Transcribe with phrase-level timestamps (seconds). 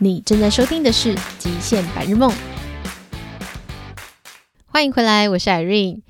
[0.00, 2.30] 你正在收听的是《极限白日梦》，
[4.66, 6.02] 欢迎回来，我是 Irene。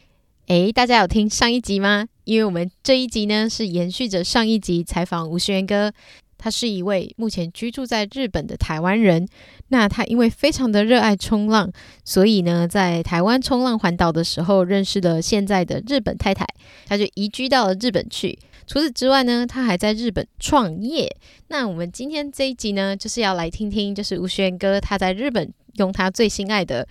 [0.49, 2.07] 诶，大家有听上一集吗？
[2.25, 5.91] 因为我们这一集呢是延续着上一集采访吴轩哥，
[6.37, 9.27] 他是一位目前居住在日本的台湾人。
[9.69, 11.73] 那他因为非常的热爱冲浪，
[12.05, 16.47] 所以呢在台湾冲浪环岛的时候认识了现在的日本太太，
[16.87, 18.39] 他就移居到了日本去。
[18.69, 21.17] 除此之外呢，他还在日本创业。
[21.49, 26.87] 那我们今天这一集呢，就是要来听听，就是吴轩哥他在日本用他最心爱的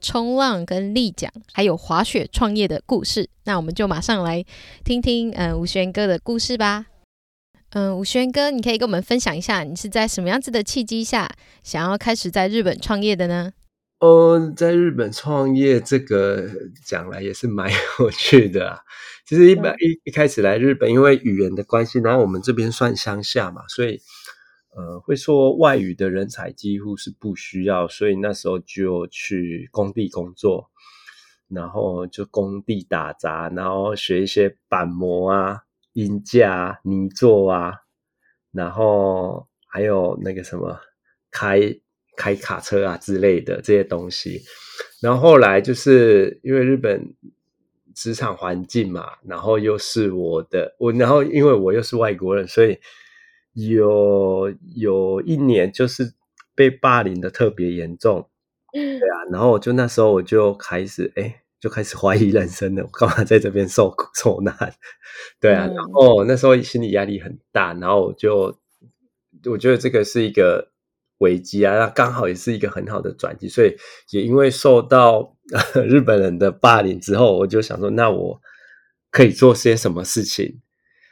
[0.00, 3.28] 冲浪跟立桨，还有滑雪创业的故事。
[3.44, 4.44] 那我们就马上来
[4.84, 6.86] 听听，嗯，吴轩哥的故事吧。
[7.74, 11.30] 嗯，吴轩哥，你可以跟我们分享一下，你是在什么样子的契机下，
[11.62, 13.52] 想要开始在日本创业的呢？
[14.00, 16.50] 哦，在日本创业这个
[16.84, 17.70] 讲来也是蛮
[18.00, 18.80] 有趣的。
[19.30, 24.00] 其实一般一一开始来日本，因为语言的关系，然后我们这边算乡下嘛，所以
[24.74, 30.68] 呃会说外语的人才几乎是不需要，所以那时候就去工地工作，
[31.46, 35.60] 然后就工地打杂，然后学一些板模啊、
[35.92, 37.74] 音架啊、泥作啊，
[38.50, 40.80] 然后还有那个什么
[41.30, 41.80] 开。
[42.16, 44.42] 开卡车啊之类的这些东西，
[45.00, 47.14] 然后后来就是因为日本
[48.00, 52.78] 职场环境嘛，然后又是我的我，然后因为我又是外国人，所以
[53.52, 56.14] 有有一年就是
[56.54, 58.26] 被霸凌的特别严重，
[58.72, 64.54] 对啊，然后我就那时候我就开始哎，就开始怀疑人生了，我干嘛在这边受苦受难？
[65.38, 68.56] 对啊，然后那时候心理压力很大，然后我就
[69.44, 70.69] 我觉得这个是一个。
[71.20, 73.76] 危机啊，那刚好也是一个很好的转机，所以
[74.10, 75.36] 也因为受到
[75.86, 78.40] 日本人的霸凌之后，我就想说，那我
[79.10, 80.60] 可以做些什么事情？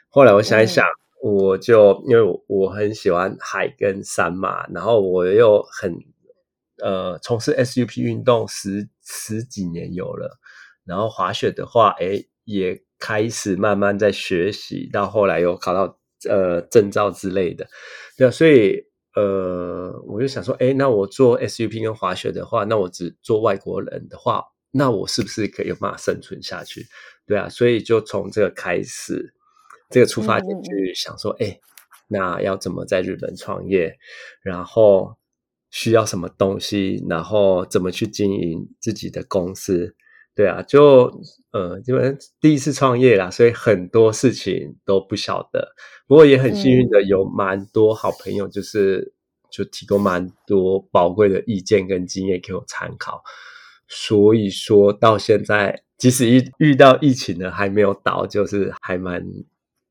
[0.09, 0.83] 后来我想一想，
[1.23, 5.95] 嗯、我就因为我，我很喜欢海跟山嘛，然后我又很
[6.83, 10.39] 呃从事 SUP 运动十十几年有了，
[10.85, 17.67] 然后滑雪的话，诶也开始慢慢在学习，到后来又考到呃证照之类的，
[18.17, 18.88] 对啊，所以。
[19.19, 26.87] 呃，我就想说，诶，那我做 SUP 跟滑雪的话，那我只做外国人的话，那我是不是可以有办法生存下去？
[27.25, 29.33] 对啊，所以就从这个开始，
[29.89, 31.59] 这个出发点去想说，诶，
[32.07, 33.97] 那要怎么在日本创业？
[34.41, 35.17] 然后
[35.69, 37.03] 需要什么东西？
[37.09, 39.95] 然后怎么去经营自己的公司？
[40.39, 41.11] 对啊，就
[41.51, 45.75] 呃，因为第一次创业啦，所以很多事情都不晓得。
[46.07, 49.11] 不过也很幸运的，有蛮多好朋友，就是、嗯、
[49.51, 53.21] 就提供蛮多宝贵的意见跟经验给我参考。
[53.89, 59.21] 所以说到现在，即使一遇到疫情呢，还没有倒，就是还蛮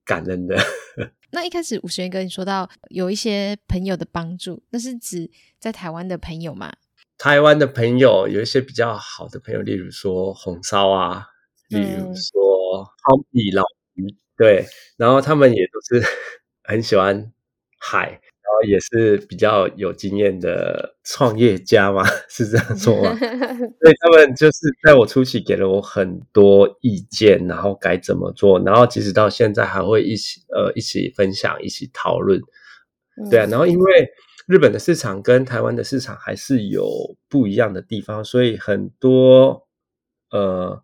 [0.06, 0.56] 感恩的。
[1.32, 6.72] 那一开始吴轩哥你说到有一些朋友的帮助，那是指在台湾的朋友吗？
[7.19, 11.27] 台湾的朋友有一些比较好的朋友，例如说红烧啊，
[11.69, 13.65] 例如说汤米老
[13.95, 14.06] 鱼，
[14.37, 14.65] 对，
[14.97, 16.07] 然后他们也都是
[16.62, 17.33] 很喜欢
[17.81, 18.21] 海，然
[18.55, 23.11] 后也是比较有经验的创业家嘛， 是这样说吗？
[23.19, 32.41] 所以他们就是在我初期给了我很多意见，然后该怎么做，然后即使到现在还会一起呃一起分享，一起讨论，
[33.28, 34.09] 对啊，然后因为。
[34.48, 36.88] 日本的市场跟台湾的市场还是有
[37.28, 39.69] 不一样的地方，所以很多
[40.31, 40.82] 呃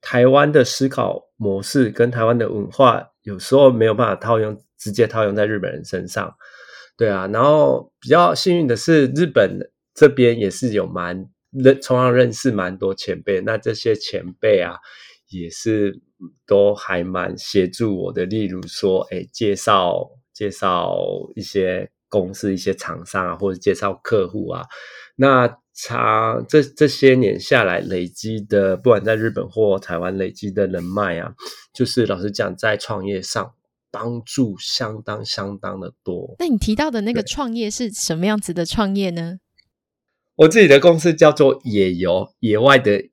[0.00, 6.32] 台湾的思考模式跟台湾的文化有时候没有办法套用，直接套用在日本人身上。
[6.96, 9.58] 对啊，然后比较幸运的是，日本
[9.92, 14.76] 这边也是有蛮认，同样认识蛮多前辈，那这些前辈啊
[15.30, 16.00] 也是
[16.46, 20.96] 都还蛮协助我的，例如说，哎，介绍介绍
[21.34, 21.90] 一些。
[22.08, 24.64] 公司一些厂商啊，或者介绍客户啊，
[25.16, 31.34] 那长这这些年下来累积的，不管在日本或台湾累积的人脉啊，
[31.74, 33.52] 就是老实讲，在创业上
[33.90, 36.36] 帮助相当相当的多。
[36.38, 39.38] 那你提到的那个创业是什么样子的创业呢？
[40.36, 43.10] 我自己的公司叫做野游，野外的野，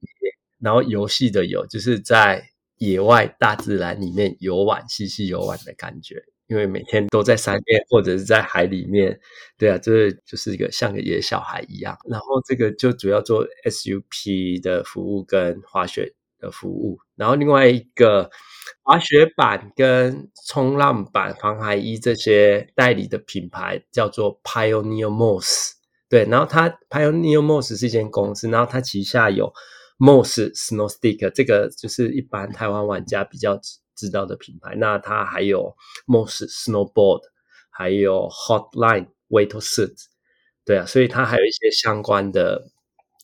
[0.60, 6.24] 然后游戏的游，就是在野外大自然里面游玩，嬉戏游玩的感觉。
[6.54, 9.20] 因为每天都在山边或者是在海里面，
[9.58, 11.98] 对啊，这就是一个像个野小孩一样。
[12.08, 18.30] 然后这个就主要做 SUP 的服务跟滑雪的服务，然后另外一个
[18.84, 25.72] 滑雪板跟冲浪板、防寒衣这些代理的品牌叫做 Pioneer Moss，
[26.08, 29.52] 对，然后它 Pioneer Moss 是一间公司，然后它旗下有
[29.98, 33.60] Moss Snow Stick，这个就是一般台湾玩家比较。
[33.96, 35.76] 知道的品牌，那它还有
[36.08, 37.22] Moss Snowboard，
[37.70, 39.96] 还有 Hotline Wetsuit，
[40.66, 42.64] 对啊，所以它还有一些相关的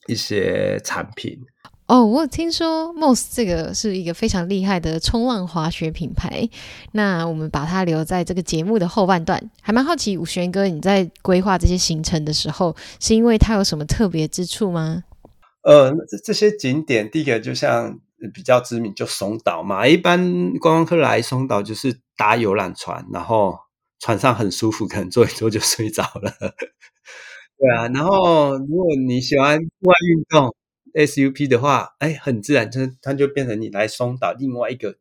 [0.07, 1.39] 一些产品。
[1.88, 6.48] 哦，我有听说 Moss 这个是一个非常厉害的冲浪滑雪品牌。
[6.92, 15.04] 那我们把它留在这个节目的后半段，还蛮好奇武玄哥你在规划这些行程的时候，是因为它有什么特别之处吗？
[15.63, 18.00] 呃，这这些景点，第一个就像
[18.33, 19.88] 比较知名，就松岛嘛。
[19.88, 20.19] 一般
[20.60, 23.57] 观光客来松岛就是搭游览船，然后
[24.00, 26.31] 船上很舒服，可能坐一坐就睡着了。
[27.57, 30.56] 对啊，然后如果你喜欢户外运动
[30.94, 34.95] ，SUP 的话，哎，很自然，就它就变成你来松岛另外一个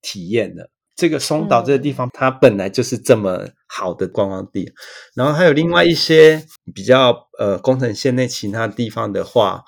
[0.00, 0.70] 体验了。
[0.94, 4.72] 这个松岛这个地方，它本来就是这么好的观光地。
[5.14, 9.64] 然后还有另外一些比较呃，宫城县内其他地方的话，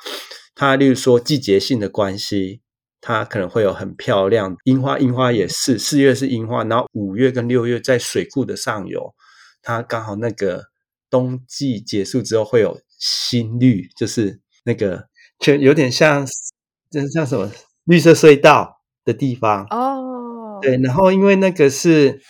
[0.54, 2.62] 它例如说季节性的关系，
[3.00, 9.14] 它可能会有很漂亮樱花，樱花也是四月是樱花，然后五月跟六月在水库的上游，
[9.62, 10.64] 它刚好那个。
[11.10, 15.08] 冬季结束之后会有新绿，就是那个
[15.38, 16.26] 就有点像，
[16.90, 17.50] 就是像什么
[17.84, 20.58] 绿色隧道的地方哦。
[20.60, 22.20] 对，然后因为那个是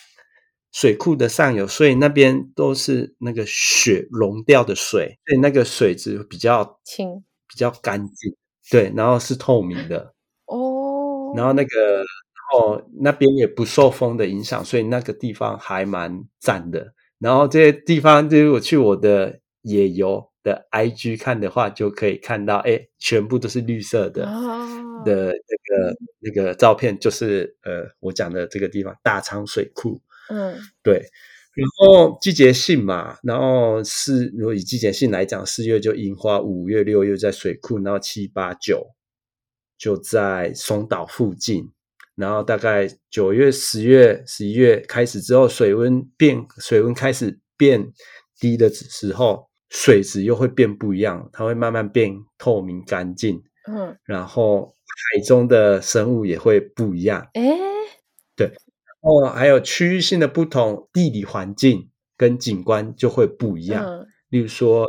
[0.70, 8.36] 水库的上游，所以那边都是那个雪融掉的水，所以那个水质比较清，比较干净。
[8.70, 10.14] 对，然后是透明的
[11.30, 11.34] 哦。
[11.36, 12.04] 然后那个
[12.54, 16.94] 哦，那边也不受风的影响，所以那个地方还蛮赞的。
[17.19, 25.04] 然后这些地方，就是我去我的野游的 IG 看的话，就可以看到，哎，全部都是绿色的、oh.
[25.04, 30.00] 的那个那个照片，就是呃，我讲的这个地方大仓水库。
[30.30, 31.02] 嗯，对。
[31.54, 38.86] 然后季节性嘛，然后四，如果以季节性来讲，四月就樱花，五月、六月在水库，然后七八九
[39.78, 41.70] 就在松岛附近。
[42.16, 47.92] 然后大概九月、十月、十一月开始之后，水温变，水温开始变
[48.40, 53.40] 低的时候，水质又会变不一样，它会慢慢变透明干净。
[53.69, 57.28] 嗯，然后海中的生物也会不一样。
[57.34, 57.56] 诶，
[58.34, 58.56] 对，然
[59.02, 63.84] 后还有区域性的不同，地理环境跟景观就会不一样。
[63.84, 64.88] 嗯，例如说。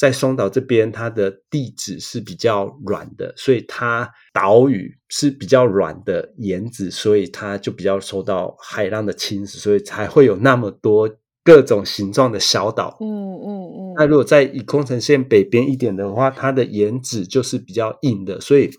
[0.00, 11.10] 在松岛这边，它的地质是比较软的，所以它岛屿是比较软的岩子，所以它就比较受到海浪的侵蚀，所以才会有那么多
[11.44, 12.96] 各种形状的小岛。
[12.98, 13.94] 嗯嗯嗯。
[13.98, 18.70] 那如果在以空城县北边一点的话，它的岩质就是比较硬的，所以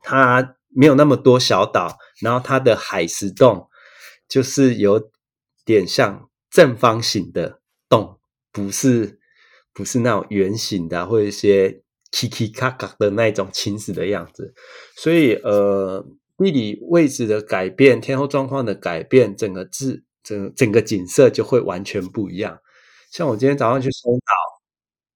[0.00, 3.68] 它没有那么多小岛，然后它的海石洞
[4.28, 5.10] 就是有
[5.64, 8.20] 点像正方形的洞，
[8.52, 9.18] 不是。
[9.76, 14.54] 不是那种圆形的，或者一些咔咔咔咔的那种侵蚀的样子，
[14.96, 16.02] 所以呃，
[16.38, 22.58] 地理位置的改变，天候状况的改变，整个字整整个景色就会完全不一样。
[23.12, 24.32] 像我今天早上去松岛，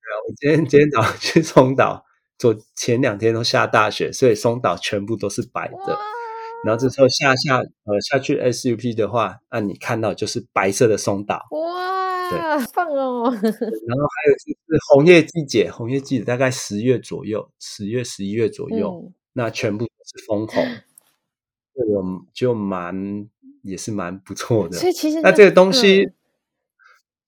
[0.02, 2.04] 对啊，我今天今天早上去松岛，
[2.36, 5.98] 昨前两天都下大雪，所以松岛全部都是白的。
[6.66, 11.46] 然后这时候下下呃下去 SUP 的话，那你看到就是白色的松岛。
[11.52, 11.99] 哇！
[12.36, 13.30] 啊，放哦！
[13.30, 20.64] 然后还有就是红叶季节，红叶季节大概十月左右，十月十一月左右，嗯、那全部都是枫红，
[21.74, 23.28] 这个就蛮
[23.62, 24.78] 也是蛮不错的。
[24.78, 26.02] 所以其实那这个东西。
[26.02, 26.14] 嗯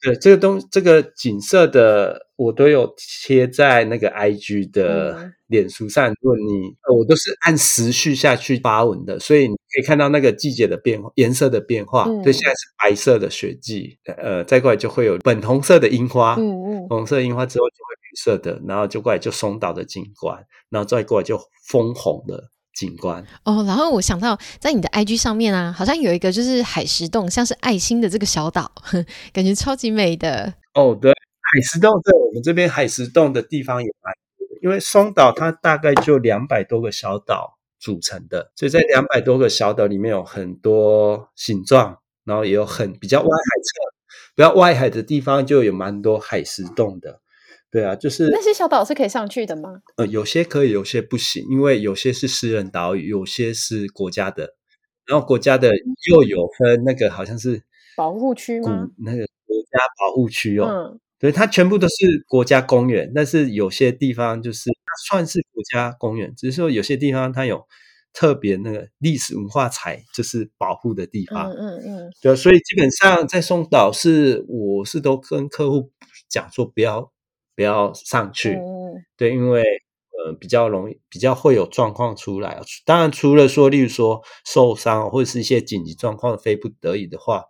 [0.02, 2.92] 对，这个东这个景色的，我都有
[3.28, 6.08] 贴在那个 IG 的脸书上。
[6.20, 12.04] 如果你，我都是按时序下去发文的，所以你可以看到那个季节的变化，颜色的变化。
[12.08, 22.51] 嗯、对，现在是白色的雪季，呃，再过来就会有粉红色的樱花，嗯嗯，红色樱花之后就会绿色的，然后就过来就松岛的景观，然后再过来就枫红的。
[22.74, 28.70] 景观哦，然后我想到在你的 IG 上面啊，好像有一个就是海石洞，像是爱心的这个小岛，
[29.32, 30.54] 感觉超级美的。
[30.74, 47.20] 哦，对，海石洞在我们这边海石洞的地方也蛮多的，因为双岛它大概就两百多个小岛组成的，所以在两百多个小岛里面有很多形状，然后也有很比较外海侧，比较外海的地方就有蛮多海石洞的。
[47.72, 49.80] 对啊，就是那些小岛是可以上去的吗？
[49.96, 54.54] 呃，有些可以，有些不行，因为有些是私人岛屿，有些是国家的。
[55.06, 55.70] 然后国家的
[56.10, 57.62] 又有分那个好像是
[57.96, 58.88] 保护区吗？
[58.98, 61.94] 那个国家保护区哦，嗯，对，它全部都是
[62.28, 67.66] 国家公园，但是有些地方就是它算是国家公园，只是说有些地方它有
[68.12, 71.50] 特别那个历史文化财就是保护的地方。
[71.50, 75.90] 嗯嗯嗯，对啊，所以基本上在松岛是我是都跟客户
[76.28, 77.11] 讲说不要。
[77.54, 79.62] 不要上去，嗯、对，因为
[80.24, 82.60] 呃比较容易，比较会有状况出来。
[82.84, 87.44] 当然，除了说，例如说受伤或者是一些紧急状况，非不得已的话，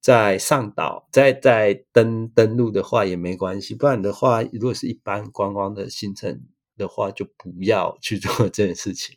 [0.00, 6.42] 在上岛再再登登陆的话也没关系，不然的话，如果是一般观光的行程
[6.76, 9.16] 的话，就不要去做这件事情。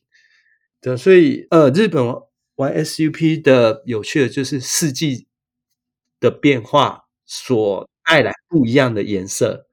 [0.80, 2.06] 对，所以呃，日本
[2.56, 5.28] 玩 SUP 的有趣的就是四季
[6.20, 9.67] 的变化所带来不一样的颜色，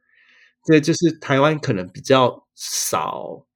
[0.65, 3.47] 这就是台湾可能比较少。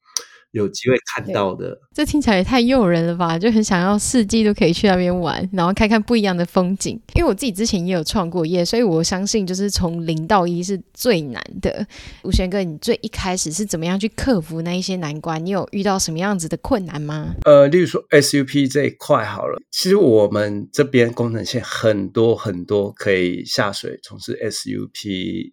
[0.53, 3.38] 有机会看到的，这听起来也太诱人了吧！
[3.38, 6.99] 就很想要四季都可以去那边玩，然后看看不一样的风景。
[7.15, 11.87] 因为我自己之前也有创过业，所以我相信就是从零到一是最难的。
[12.25, 15.45] 吴轩哥，你最一开始是怎么样去克服那一些难关？
[15.45, 17.35] 你有遇到什么样子的困难吗？
[17.45, 25.53] 呃，例如说 SUP 这一块好了，其实我们这边工程线很多很多可以下水从事 SUP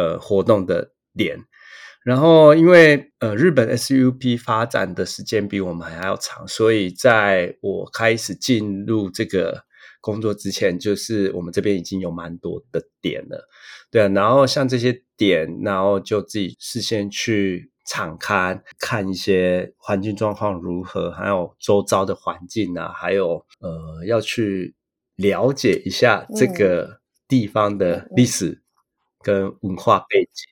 [0.00, 1.38] 呃活动的点。
[2.02, 9.64] 然后，因为呃，日本 SUP 发展的时间比我们还要长，所以在我开始进入这个
[10.00, 13.46] 工作之前，就是我们这边已经有蛮多的点了，
[13.90, 14.08] 对啊。
[14.08, 24.74] 然后像这些点，然后就自己事先去敞开看一些环境状况如何，还有周遭的环境啊，还有呃，要去
[25.16, 28.62] 了解一下这个地方的历史
[29.22, 30.46] 跟文化背景。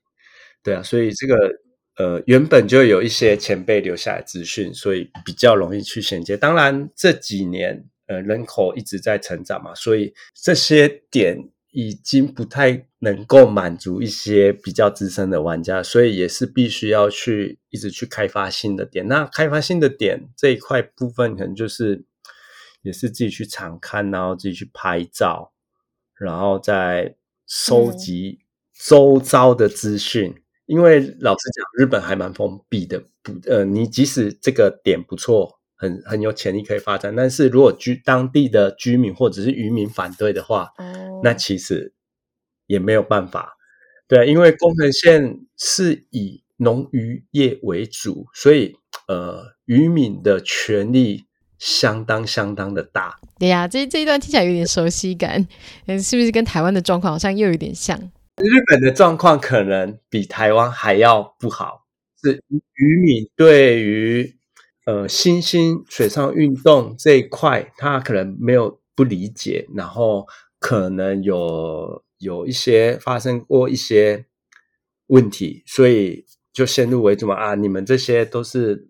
[0.62, 1.50] 对啊，所以这个
[1.96, 6.36] 呃原本就有一些前辈留下来资讯，所以比较容易去衔接。
[6.36, 19.06] 当然这几年呃人口一直在成长嘛，所以这些点已经不太能够满足一些比较资深的玩家，所以也是必须要去一直去开发新的点。
[19.06, 22.04] 那开发新的点这一块部分，可能就是
[22.82, 25.52] 也是自己去常看，然后自己去拍照，
[26.18, 27.14] 然后再
[27.46, 28.40] 收集
[28.78, 30.30] 周遭的资讯。
[30.30, 41.94] 嗯因为老实讲，日本还蛮封闭的，不，呃，你即使这个点不错，很很有潜力可以发展，但是如果居当地的居民或者是渔民反对的话，哦，那其实
[42.66, 43.56] 也没有办法。
[44.06, 51.24] 对，因为宫城县是以农渔业为主，所以呃，渔民的权利
[51.58, 53.18] 相当相当的大。
[53.38, 55.48] 对呀，这这一段听起来有点熟悉感，
[55.86, 57.98] 是不是跟台湾的状况好像又有点像？
[58.40, 61.86] 日本的状况可能比台湾还要不好，
[62.22, 62.42] 是
[62.74, 64.36] 渔民对于
[64.86, 70.26] 呃新兴水上运动这一块，他可能没有不理解，然后
[70.60, 74.26] 可能有有一些发生过一些
[75.08, 78.88] 问题，所以就先入为主嘛啊，你们这些都是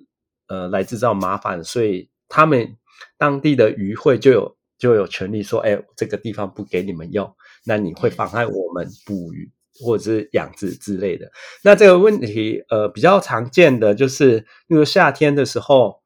[0.48, 2.76] 呃来制造麻烦，所以他们
[3.16, 7.34] 当地的渔会就有就有权利说，哎，这个地方不给你们用。
[7.64, 9.50] 那你会妨碍我们捕鱼
[9.80, 11.30] 或者是养殖之类的。
[11.62, 16.02] 那这个问题，呃，比较常见的就是，例如夏天的时候，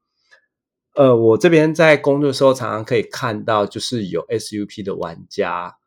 [0.95, 5.77] 呃，我这边在工作的时候，常常可以看到，就是有 SUP 的玩家，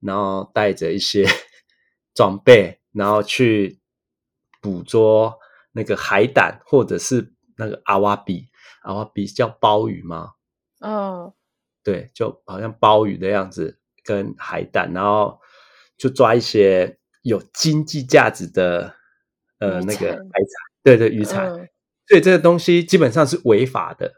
[0.00, 1.26] 然后带着一些
[2.14, 3.80] 装备，然后去
[4.62, 5.38] 捕捉
[5.72, 8.46] 那个海胆，或者是那个阿瓦比，
[8.82, 10.30] 阿瓦比叫鲍鱼吗？
[10.80, 11.32] 嗯、oh.，
[11.82, 13.78] 对，就好像鲍鱼的样子。
[14.04, 15.40] 跟海胆，然后
[15.96, 18.94] 就抓一些有经济价值的
[19.58, 20.28] 呃那个海产，
[20.82, 21.68] 对对，渔产，嗯，
[22.06, 24.12] 所以这个东西基本上是违法的，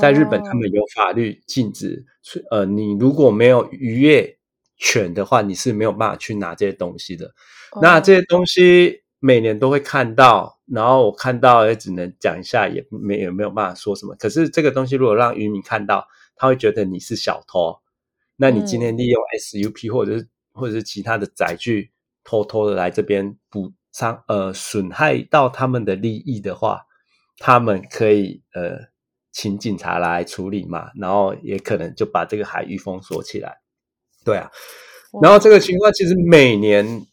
[0.00, 2.04] 在日本他们有法律禁止，
[2.50, 4.38] 哦，呃，你如果没有渔业
[4.76, 7.28] 权的话，你是没有办法去拿这些东西的。
[7.72, 14.14] 哦，那这些东西每年都会看到，然后我看到也只能讲一下，也没也没有办法说什么。
[14.16, 17.78] 可是这个东西如果让渔民看到，他会觉得你是小偷。
[18.36, 21.90] 那你今天利用 SUP 或者是、嗯、或者是其他的载具
[22.24, 26.82] 偷偷的来这边补伤呃损害到他们的利益的话，
[27.38, 28.78] 他们可以呃
[29.30, 33.58] 请警察来处理嘛，然后也可能就把这个海域封锁起来。
[34.24, 34.50] 对啊，
[35.22, 37.06] 然后这个情况其实每年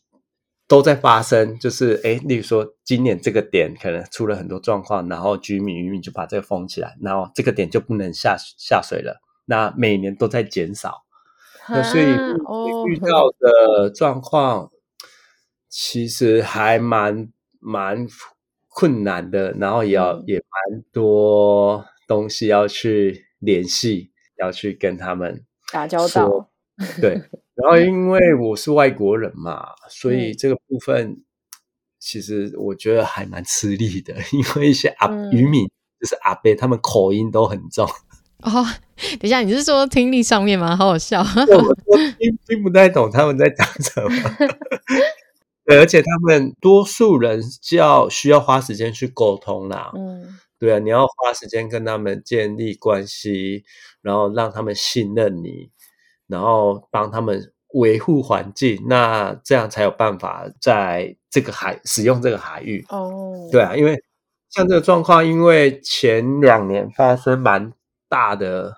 [0.68, 9.22] 都在发生，就是诶例如说今年这个点可能出了很多状况，然后居民渔民就把这个封起来，然后这个点就不能下下水了。
[9.46, 11.04] 那每年都在减少。
[11.70, 12.06] 那所以
[12.90, 14.70] 遇到的状况
[15.70, 18.08] 其实还蛮蛮
[18.68, 26.50] 困难的，然后也要、嗯、也蛮多东西要去联系，要去跟他们打交道。
[27.00, 27.12] 对，
[27.56, 31.24] 然后因为我是外国人嘛，所以这个部分
[32.00, 37.88] 其实我觉得还蛮吃力的，因为一些阿渔民就是阿伯，他们口音都很重。
[38.42, 38.66] 哦，
[39.20, 40.76] 等一下，你是说听力上面吗？
[40.76, 44.10] 好好笑， 我我听听不太懂他们在讲什么。
[45.66, 49.92] 对，而且他们多数人要需要花时间去沟通啦。
[49.96, 53.64] 嗯，对啊，你要花时间跟他们建立关系，
[54.02, 55.70] 然后让他们信任你，
[56.28, 62.84] 然后帮他们维护环境，那这样才有办法在这个海使用这个海域。
[62.90, 64.04] 哦，对啊，因为
[64.50, 67.72] 像这个状况，因为前两年发生蛮
[68.12, 68.76] 大的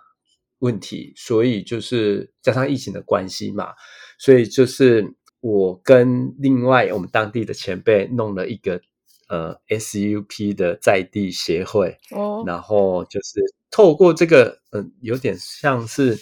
[0.59, 3.73] 问题，所以就是加上疫情的关系嘛，
[4.17, 8.79] 所以就是我跟另外我们当地的前辈弄了一个
[9.27, 16.17] 呃 SUP 的在地协会，哦，然后就是透过这个嗯、呃，有点像是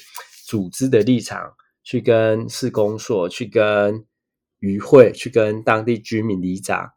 [0.47, 1.53] 组织的立场。
[1.83, 4.05] 去跟市公所、去跟
[4.59, 6.91] 渔会、去跟当地居民里长，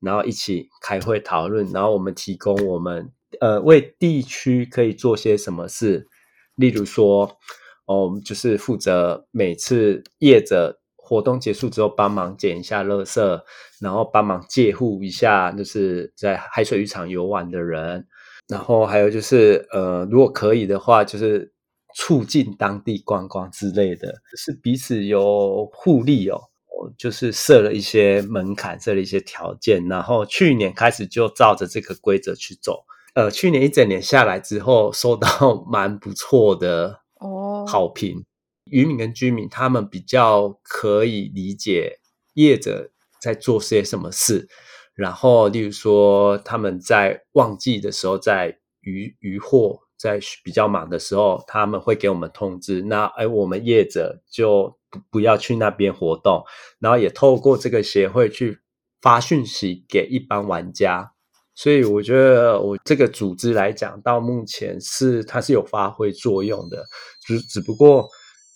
[0.00, 6.06] 然后一起开会讨论，然后我们提供我们呃为地区可以做些什么事，
[6.54, 7.38] 例如说，
[7.86, 13.42] 哦，就是负责每次业者活动结束之后帮忙捡一下垃圾，
[13.80, 18.06] 然后帮忙借护一下，就是在海水浴场游玩的人，
[18.48, 21.52] 然后还有就是呃，如果可以的话，就是。
[21.94, 26.38] 促进当地观光之类的，是彼此有互利哦。
[26.96, 32.84] 就是设了一些门槛，设了一些条件，然后去年开始就照着这个规则去走。
[33.14, 38.24] 呃，去年一整年下来之后，收到 蛮不错的哦好评。
[38.64, 42.00] 渔民跟居民他们比较可以理解
[42.34, 44.48] 业者在做些什么事，
[44.94, 49.80] 然后例如说他们在旺季的时候在渔渔获。
[50.00, 52.82] 在比较忙的时候，他们会给我们通知。
[52.82, 56.44] 那哎，我们业者就不不要去那边活动，
[56.78, 58.60] 然后也透过这个协会去
[59.02, 61.14] 发讯息给一般玩家。
[61.60, 66.84] 所以我觉得我这个组织来讲，到目前是它是有发挥作用的，
[67.26, 68.08] 只只不过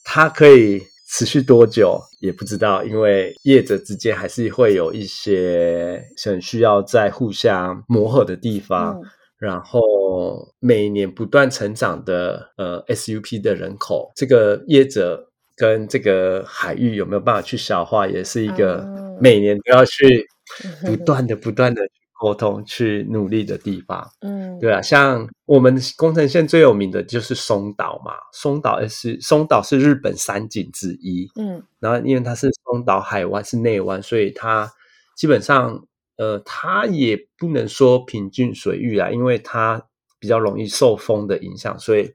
[0.04, 0.80] 它可以
[1.10, 8.96] 持续多久也不知道，因为业者之间还是会有一些很需要在互相磨合的地方。
[9.00, 9.02] 嗯
[9.42, 15.20] 然后每年不断成长的呃 SUP 的人口，这个业者
[15.56, 18.86] 跟这个海域有没有办法去消化，也是一个
[19.20, 20.24] 每年都要去
[20.86, 21.82] 不断的、不断的
[22.22, 24.08] 沟通、去努力的地方。
[24.20, 31.28] 嗯，对啊，像我们宫城县最有名的就是松岛嘛，松岛是松岛是日本三景之一。
[31.34, 34.70] 嗯，然后因为它是松岛海湾是内湾，所以它
[35.16, 35.84] 基本上。
[36.18, 39.82] 呃，它也不能说平均水域啊，因为它
[40.20, 42.12] 比较容易受风的影响，所以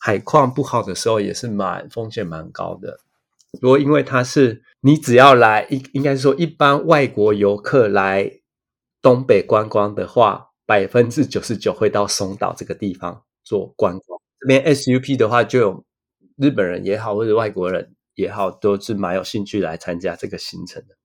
[0.00, 2.98] 海况不好的时候也是蛮风险蛮高的。
[3.62, 8.30] 如果因为它是你只要来应，应该说一般外国游客来
[9.06, 14.20] 东北观光的话，百分之九十九会到松岛这个地方做观光。
[14.40, 15.84] 这边 SUP 的话，就有
[16.36, 20.96] 日本人也好，或者外国人也好，都是蛮有兴趣来参加这个行程的。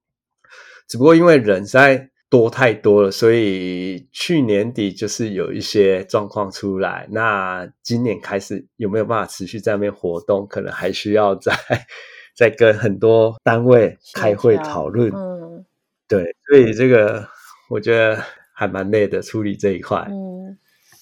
[0.88, 7.08] 只不过因为人实在多太多了，所以去年底就是有一些状况出来。
[7.12, 10.48] 那今年开始有没有办法持续在那边活动？
[10.48, 11.54] 可能还需要再
[12.36, 15.12] 再跟很多单位开会讨论。
[15.14, 15.64] 嗯，
[16.08, 17.30] 对，所以这个
[17.72, 18.22] 我觉得
[18.54, 20.06] 还蛮累的，处理这一块。
[20.10, 20.58] 嗯，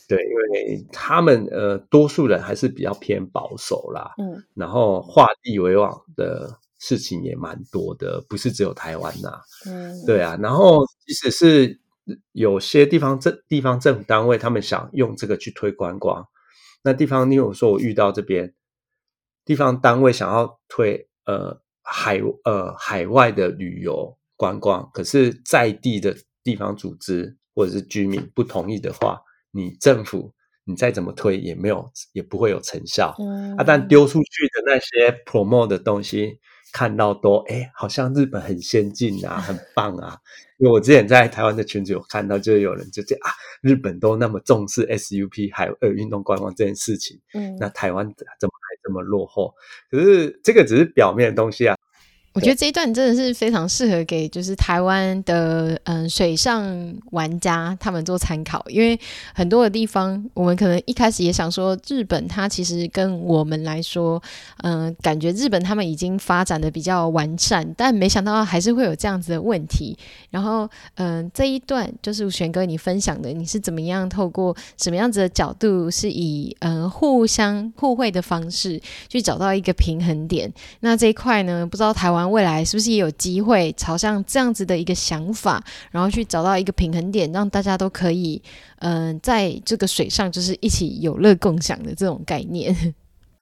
[0.07, 4.13] 对，因为他们呃，多数人还是比较偏保守啦。
[4.17, 6.59] 嗯，然后画地为王的。
[6.81, 9.41] 事情也蛮多的，不是只有台湾呐、啊。
[9.65, 10.39] 嗯，对啊。
[10.41, 11.77] 然后，即使是
[12.31, 16.25] 有些地方政地方政府单位，他们想用这个去推观光，
[16.81, 18.53] 那地方，你有说我遇到这边
[19.43, 29.21] 地方单位想要推呃海呃海外的旅游观光，可是在地的地方组织或者是居民不同意的话，
[29.51, 33.15] 你政府你再怎么推也没有也不会有成效。
[33.19, 36.39] 嗯啊，但丢出去的那些 promote 的东西。
[36.71, 40.15] 看到都哎，好像日本很先进啊，很 棒啊！
[40.59, 43.31] 因为我之前在台湾的群组有看到，就有人就讲啊，
[43.63, 49.51] 日本都那么重视 SUP 海呃运动观光这件事情，嗯，那台湾怎么还这么落后？
[49.89, 51.75] 可是这个只是表面的东西啊。
[52.39, 58.97] 我觉得这一段真的是非常适合给就是台湾的嗯水上玩家他们做参考，因为
[59.35, 64.23] 很多的地方我们可能一开始也想说日本它其实跟我们来说，
[64.63, 69.97] 嗯，感觉日本他们已经发展的比较完善，但没想到还是会有这样子的问题。
[70.29, 80.49] 然后嗯，这一段就是玄哥你分享的，你是怎么样透过什么样子的角度，是以嗯互相互惠的方式去找到一个平衡点？
[80.79, 82.28] 那这一块呢，不知道台湾。
[82.29, 88.41] 未来是不是也有机会朝向这样子的一个想法，然后去找到一个平衡点，让大家都可以，
[88.77, 92.75] 嗯、在这个水上就是一起有乐共享的这种概念。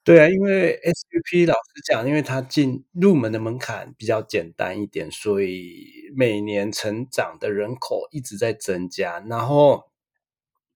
[0.04, 5.74] 对啊，因为 SUP 老实讲，因为它进入门的门槛比较简单一点，所以
[6.16, 9.22] 每年成长的人口一直在增加。
[9.28, 9.84] 然后，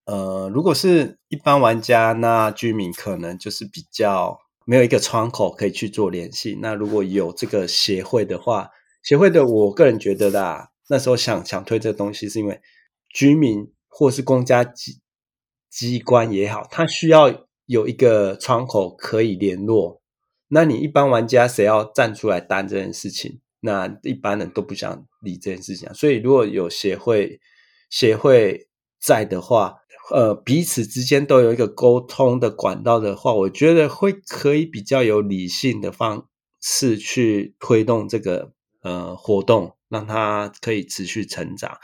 [0.05, 6.57] 呃，如果是一般玩家，那居民可能就是比较没有一个窗口可以去做联系。
[6.61, 8.69] 那如果有这个协会的话，
[9.01, 12.61] 协会的我个人觉得啦，那时候想想推这个东西，是因为
[13.09, 15.01] 居民或是公家机
[15.69, 20.01] 机关也好，他需要有一个窗口可以联络。
[20.49, 23.41] 那你一般玩家谁要站出来担这件事情？
[23.61, 25.91] 那一般人都不想理这件事情。
[25.93, 27.39] 所以如果有协会
[27.89, 28.67] 协会
[29.01, 29.75] 在的话，
[30.11, 36.27] 呃，彼此之间都有一个沟通的管道的话，我觉得会可以比较有理性的方
[36.61, 41.77] 式去推动这个呃活动，让它可以持续成长。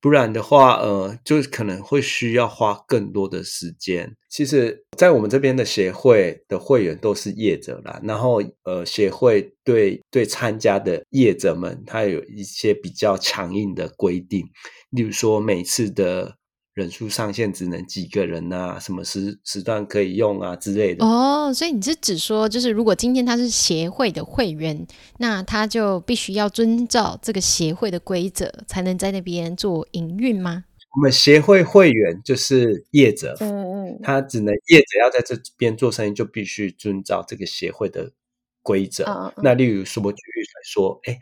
[0.00, 4.16] 不然的话，呃，就可能会需要花更多的时间。
[4.28, 14.44] 其实，在我们这边的协会的会员都是业者啦，然后呃，协会对对参加的业者们，他有一些比较强硬的规定，
[14.90, 16.36] 例如说每次的。
[16.76, 18.78] 人数上限只能几个人啊？
[18.78, 21.02] 什么时时段可以用啊之类的？
[21.06, 24.86] 哦，所以你是指说，就是如果今天他是协会的会员，
[25.16, 30.64] 那他就必须要遵照这个协会的规则，才能在那边做营运吗？
[30.94, 38.12] 我们协会会员就是业者，嗯嗯，他只能业者要在这边做生意，就必须遵照这个协会的
[38.60, 39.32] 规则。
[39.38, 41.18] 那例如说，举例来说，哎，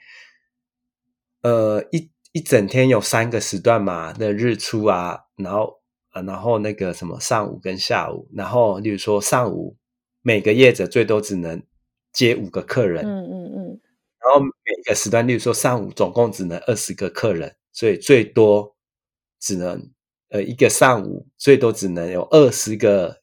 [1.42, 2.10] 呃，一。
[2.34, 9.76] 一整天有三个时段嘛，那日出啊，然后啊，然后那个什么上午跟下午，然后例如说上午
[10.20, 11.62] 每个业者最多只能
[12.12, 13.80] 接五个客人，嗯嗯嗯，
[14.18, 18.74] 然后每个时段，例如说上午总共只能二十个客人，所以最多
[19.38, 19.88] 只能
[20.30, 23.20] 呃一个上午最多只能有二十个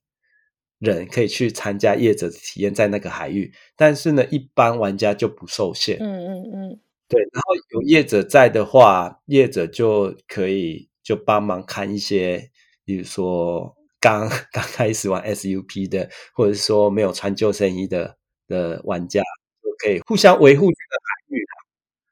[0.80, 6.80] 人可以去参加业者的体验在那个海域，但是呢，一般玩家就不受限，嗯嗯嗯。
[7.12, 12.50] 对，然后有业者在的话，业者就可以就帮忙看一些，
[12.86, 19.21] 比如说刚 刚开始玩 SUP 的，或者是说没有穿救生衣的的玩家，
[19.62, 21.45] 就可以互相维护这个海域。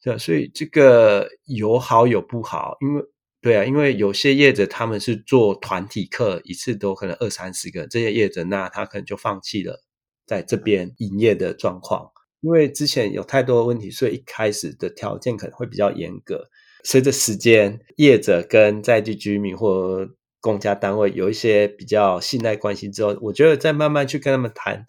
[0.04, 3.04] 对，所以这个有好有不好，因为
[3.42, 9.82] 对啊，因为有些业者他们是做团体课，一次都可能二三十个，这些业者那他可能就放弃了
[10.26, 12.12] 在这边营业的状况。
[12.42, 16.50] 因为之前有太多的问题，所以一开始的条件可能会比较严格。
[16.86, 20.08] 随着时间，业者跟在地居民或
[20.40, 24.86] 公家单位有一些比较信赖关系之后，我觉得再慢慢去跟他们谈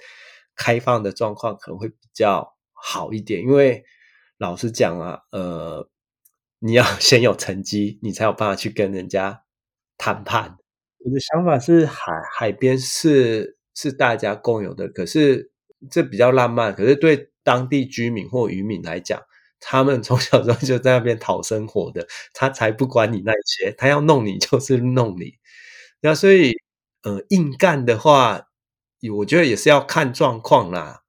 [0.54, 3.40] 开放的状况，可能会比较好一点。
[3.40, 3.82] 因为
[4.38, 5.88] 老实讲啊，呃，
[6.60, 9.42] 你要 先有成绩，你才有办法去跟人家
[9.98, 10.56] 谈判。
[10.98, 15.50] 我的想法是海，海海边是是大家共有的，可是
[15.90, 17.29] 这比较浪漫，可是对。
[17.50, 19.20] 当地居民或渔民来讲，
[19.58, 25.34] 他们从小时候就在那边讨生活的，他才不管你那些，他要弄你就是弄你。
[26.00, 26.52] 那所以，
[27.02, 28.46] 呃，硬干的话，
[29.16, 31.02] 我觉得也是要看状况啦。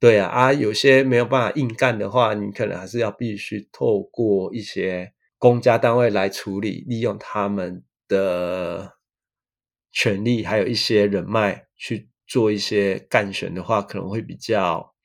[0.00, 8.96] 对啊，啊，有些没有办法硬干的话，你可能还是要必须透过一些公家单位来处理，利用他们的
[9.92, 14.95] 权力，还有一些人脉去做一些干选的话，可能会比较。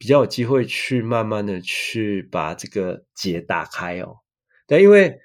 [0.00, 4.16] 比较有机会去慢慢的去把这个结打开哦，
[4.66, 5.18] 对，因为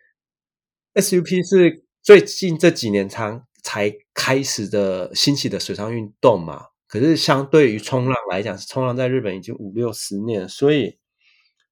[0.95, 10.97] SUP 是最近这几年才才开始的兴起的水上运动嘛，可是相对于冲浪来讲，冲浪在日本已经五六十年，所以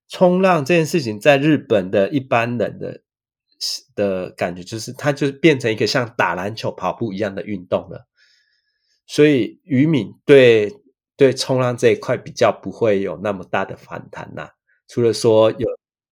[0.07, 3.01] 冲浪这件事情在日本的一般人的
[3.95, 8.07] 的感觉就是，它就是变成一个像打篮球、跑步一样的运动了，
[9.05, 10.81] 所以渔民对。
[11.15, 14.49] 对冲浪这一块比较不会有那么大的反弹呐、
[14.87, 15.67] 除了说有，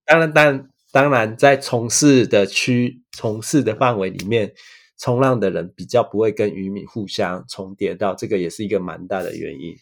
[0.06, 4.54] 当然，当然，当然，在从事的区、从事的范围里面，
[4.98, 9.76] 冲浪的人比较不会跟渔民互相重叠到，这个也是一个蛮大的原因。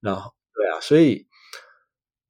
[0.00, 1.26] 然后，对啊，所以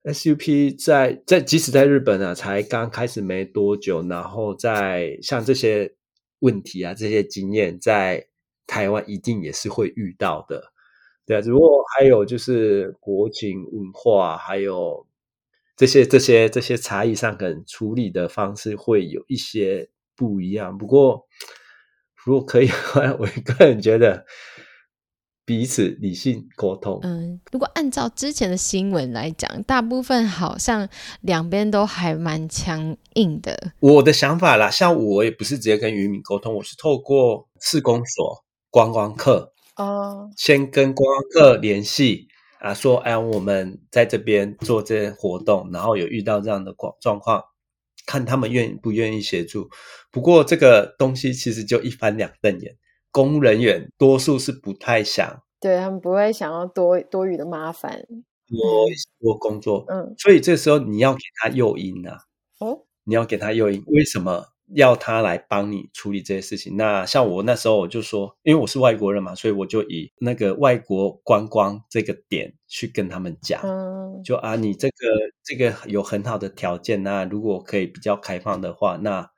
[0.05, 5.95] SUP 在在即使在日本啊，才刚开始没多久，然后在像这些
[6.41, 8.27] 问题啊，这些经验，在
[8.67, 10.73] 台湾一定也是会遇到的。
[11.29, 15.07] 对啊，只不过还有就是国情文化，还有
[15.77, 20.79] 这些这些这些差异上，可能处理的方式会有一些不一样。
[20.79, 21.27] 不过，
[22.25, 24.25] 如果可以的话， 我个人觉得
[25.45, 26.99] 彼此理性沟通。
[27.03, 30.89] 嗯，如果按照之前的新闻来讲，大部分好像
[31.21, 33.73] 两边都还蛮强硬的。
[33.81, 39.53] 我的想法啦，像我也不是直接跟渔民沟通，我是透过市公所观光客。
[39.79, 47.43] 哦，先跟观光客联系啊，说哎，我们在这边做这些活动，然后有遇到这样的状状况，
[48.05, 49.69] 看他们愿不愿意协助。
[50.11, 52.77] 不过这个东西其实就一翻两瞪眼，
[53.13, 58.05] 公务人员多数是不太想对，他们不会想要多多余的麻烦，
[58.49, 58.87] 多
[59.21, 59.85] 多工作。
[59.89, 62.19] 嗯，所以这时候你要给他诱因啊。
[62.59, 66.77] 哦，你要给他诱因，为什么要他来帮你处理这些事情？
[66.77, 74.95] 那像我那时候我就说，因为我是外国人嘛，所以我就以那个外国观光这个点去跟他们讲，嗯，就啊，你这个
[75.43, 79.31] 这个有很好的条件，那如果可以比较开放的话，那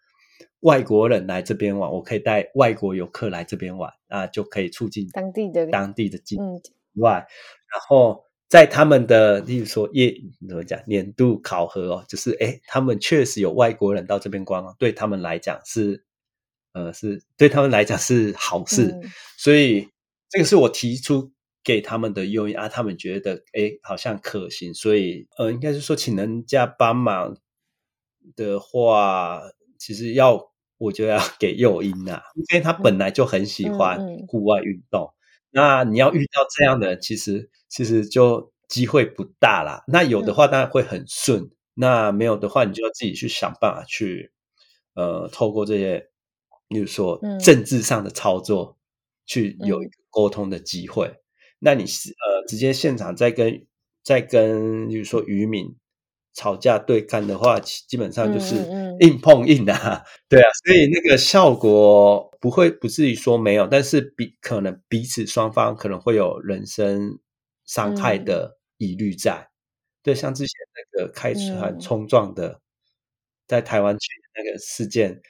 [0.61, 8.25] 外国人来这边玩，我可以带外国游客来这边玩，啊就可以促进当地的当地的经济以外，然后。
[8.51, 10.13] 在他们的，例如说业
[10.49, 16.05] 怎么讲年度考核哦，就是哎他们确实有外国人到这边观光，对他们来讲是，
[16.73, 19.09] 呃，是对他们来讲是好事，嗯、
[19.39, 19.89] 所以
[20.29, 21.31] 这个是我提出
[21.63, 27.37] 给他们的诱因啊，他们觉得哎好像可行，所以呃，应该是说请人家帮忙
[28.35, 29.43] 的话，
[29.79, 35.05] 其实要我觉得要给诱因呐、啊，因为他本来就很喜欢户外运动。
[35.05, 35.20] 嗯嗯
[35.51, 39.85] 那你要遇到这样的人，其实其实就机会不大啦。
[39.87, 44.33] 那有的话当然会很顺，嗯、那没有的话，你就要自己去想办法去，
[44.95, 46.09] 呃，透过这些，
[46.69, 48.79] 比如说政治上的操作，嗯、
[49.27, 51.07] 去有一个沟通的机会。
[51.07, 51.21] 嗯、
[51.61, 53.67] 那你是呃直接现场再跟
[54.03, 55.77] 再跟，比如说渔民。
[56.33, 58.55] 吵架对干的话，基本上就是
[59.01, 67.21] 硬碰硬的，啊，嗯嗯、对啊，所以那个效果不会不至于说没有，但是彼可能彼此双方可能会有人身
[67.65, 69.35] 伤害的疑虑在。
[69.35, 69.51] 嗯、
[70.03, 72.61] 对，像之前那个开船冲撞的，嗯、
[73.47, 75.21] 在台湾区那个事件，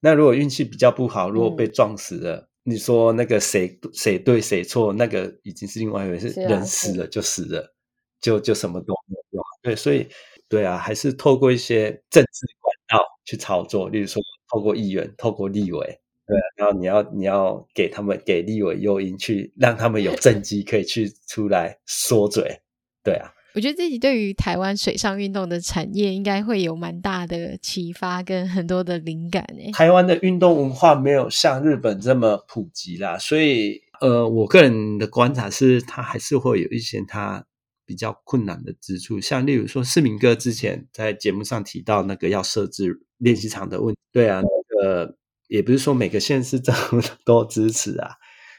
[0.00, 7.74] 那如果运气比较不好，如果被撞死了，嗯、你说那个谁谁对谁错，那个已经是另外一回事，啊、人死了就死了，
[8.20, 9.44] 就就什么都没有用。
[9.62, 10.06] 对，所以。
[10.50, 22.60] 对啊，还是透过一些政治管道去操作，例如说透过议员、透过立委，对啊，然后你要你要给他们给立委诱因，去让他们有政绩可以去出来说嘴，
[23.02, 23.32] 对啊。
[23.54, 29.72] 我觉得自己对于台湾水上运动的产业应该会有蛮大的启发跟很多的灵感诶。
[29.72, 37.44] 台湾的运动文化没有像日本这么普及啦，所以呃，我个人的观察是，它还是会有一些它。
[37.88, 45.16] 比较困难的之处，像例如说，市民哥之前在节目上提到那个要设置练习场的问题，对啊，那个
[45.48, 48.12] 也不是说每个县市政府 都支持啊，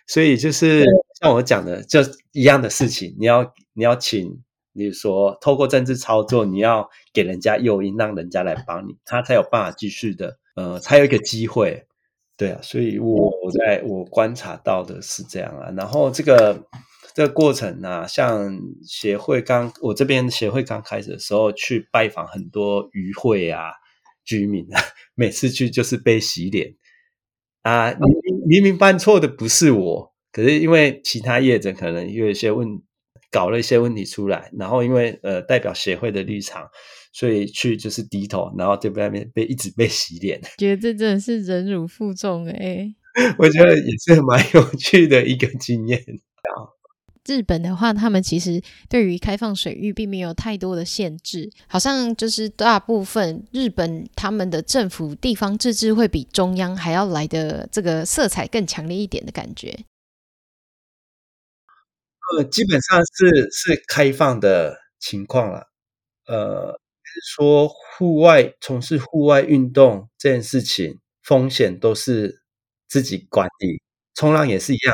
[0.08, 0.84] 所以就是
[1.22, 2.02] 像我讲的，就
[2.34, 4.42] 一样的事情，你要你要请，
[4.74, 11.86] 比如说透过政治操作，你要给人家诱因，让人家来帮你，他才有办法继续的，呃，才有一个机会，
[12.36, 16.68] 对啊，所以我我在我观察到的是这样啊，然后这个。
[17.16, 23.72] 这个过程呢、啊，像协会刚我这边协会刚开始的时候，去拜访很多渔会啊、
[24.30, 24.80] 居民啊，
[25.16, 26.76] 每次去就是被洗脸。
[27.64, 32.68] 啊，明明明明办错的不是我，可是因为其他业者可能有一些问，
[33.32, 36.68] 搞了一些问题出来，然后因为呃代表协会的立场，
[37.12, 42.96] 所以去就是低头，然后就外面被一直被洗脸，觉得这真的是忍辱负重哎、欸，
[43.40, 46.00] 我觉得也是蛮有趣的一个经验。
[46.00, 46.29] 啊。
[47.26, 59.86] 日本的话，他们其实对于开放水域并没有太多的限制，好像就是大部分日本他们的政府地方自治会比中央还要来的这个色彩更强烈一点的感觉。
[62.38, 65.68] 呃，基本上是是开放的情况了。
[66.28, 66.80] 呃，
[67.26, 72.44] 说户外从事户外运动这件事情，风险都是
[72.88, 73.82] 自己管理，
[74.14, 74.94] 冲浪也是一样。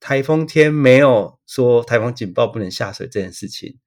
[0.00, 3.78] 台风天没有说台风警报不能下水这件事情，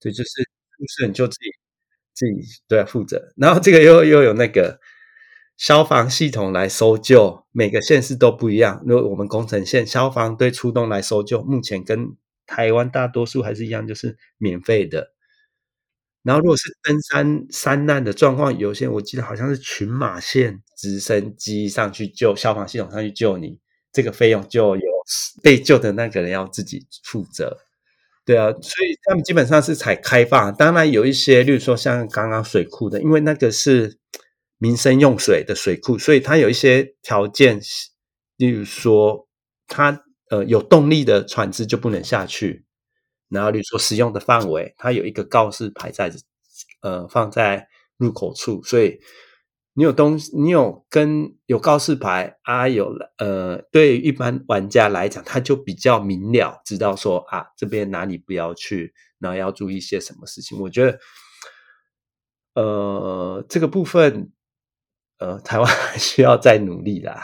[0.00, 1.50] 对，就是出事你就自己
[2.14, 3.32] 自己都要负责。
[3.36, 4.80] 然后这个又又有那个
[5.56, 8.82] 消防系统来搜救，每个县市都不一样。
[8.86, 15.12] 如果我们宫城县消防队出动来搜救，目前跟台湾大多数还是一样，就是免费的。
[16.22, 23.58] 然后如果是登山山难的状况，有些我记得好像是群马县直升机上去救，消防系统上去救你，
[23.92, 24.89] 这个费用就有。
[25.42, 27.58] 被救的那个人要自己负责，
[28.24, 30.54] 对啊，所以他们基本上是采开放。
[30.54, 33.98] 当然有一些，例如说像刚刚水库的，因为那个是
[34.58, 37.60] 民生用水的水库，所以它有一些条件，
[38.36, 39.28] 例如说
[39.66, 42.64] 它呃有动力的船只就不能下去。
[43.28, 46.12] 然后，例如说使用的范围，它有一个告示牌在
[46.82, 49.00] 呃放在入口处，所以。
[49.74, 60.58] 你有东西，你有跟有告示牌啊，有了呃，对一般玩家来讲，他就比较明了，知道说啊，这边哪里不要去，然后要注意些什么事情。
[60.60, 60.98] 我觉得，
[62.54, 64.32] 呃，这个部分，
[65.18, 67.22] 呃，台湾 还需要再努力啦，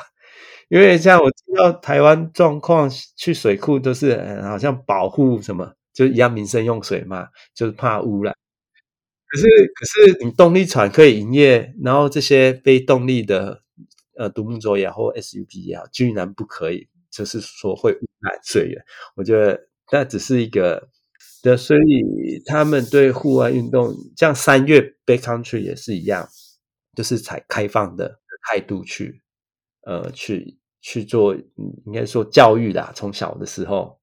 [0.68, 8.34] 因为像我知道台湾状况，去水库都是好像保护什么，就一样民生用水嘛，就是怕污染。
[9.36, 13.62] 可是可是你动力船可以营业，然后这些非动力的
[14.16, 18.82] 呃独木舟也好 SUP 也好，居然不可以，就是说会污染水源。
[19.14, 20.88] 我觉得那只是一个
[21.42, 26.28] 的，所以他们对户外运动，像三月 Backcountry 也是一样，
[26.94, 29.22] 就是采开放的态度去。
[29.82, 31.32] 呃，去去做，
[31.84, 34.00] 应该说教育的，从小的时候。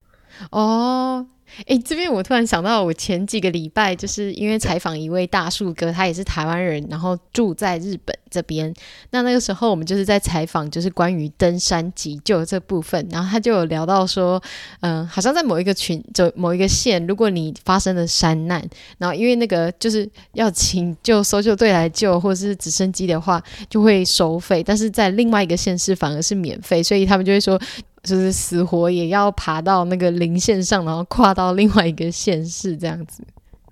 [0.52, 1.28] 哦。
[1.68, 8.74] 哎，这边我突然想到，我前几个礼拜就是因为采访一位大树哥，他也是台湾人，然后住在日本这边。
[9.12, 13.08] 那那个时候我们就是在采访，就是关于登山急救这部分。
[13.12, 14.42] 然后他就有聊到说，
[14.80, 18.68] 嗯、好像在某一个群，就某一个县，如果你发生了山难，
[18.98, 24.64] 然后因为那个就是要请救搜救队来救，或者是直升机的话，就会收费。
[24.64, 27.62] 但是在另外一个县市反而是免费，所以他们就会说。
[28.04, 33.26] 就是死活也要爬到那个零线上，然后跨到另外一个县市这样子。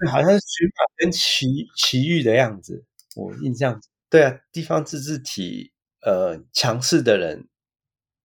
[0.09, 3.79] 好像是取法跟奇奇遇的样子，我印象。
[4.09, 5.73] 对啊，地方自治体
[6.05, 7.47] 呃强势的人，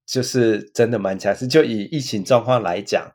[0.07, 1.47] 就是真的蛮强势。
[1.47, 3.13] 就以疫情状况来讲，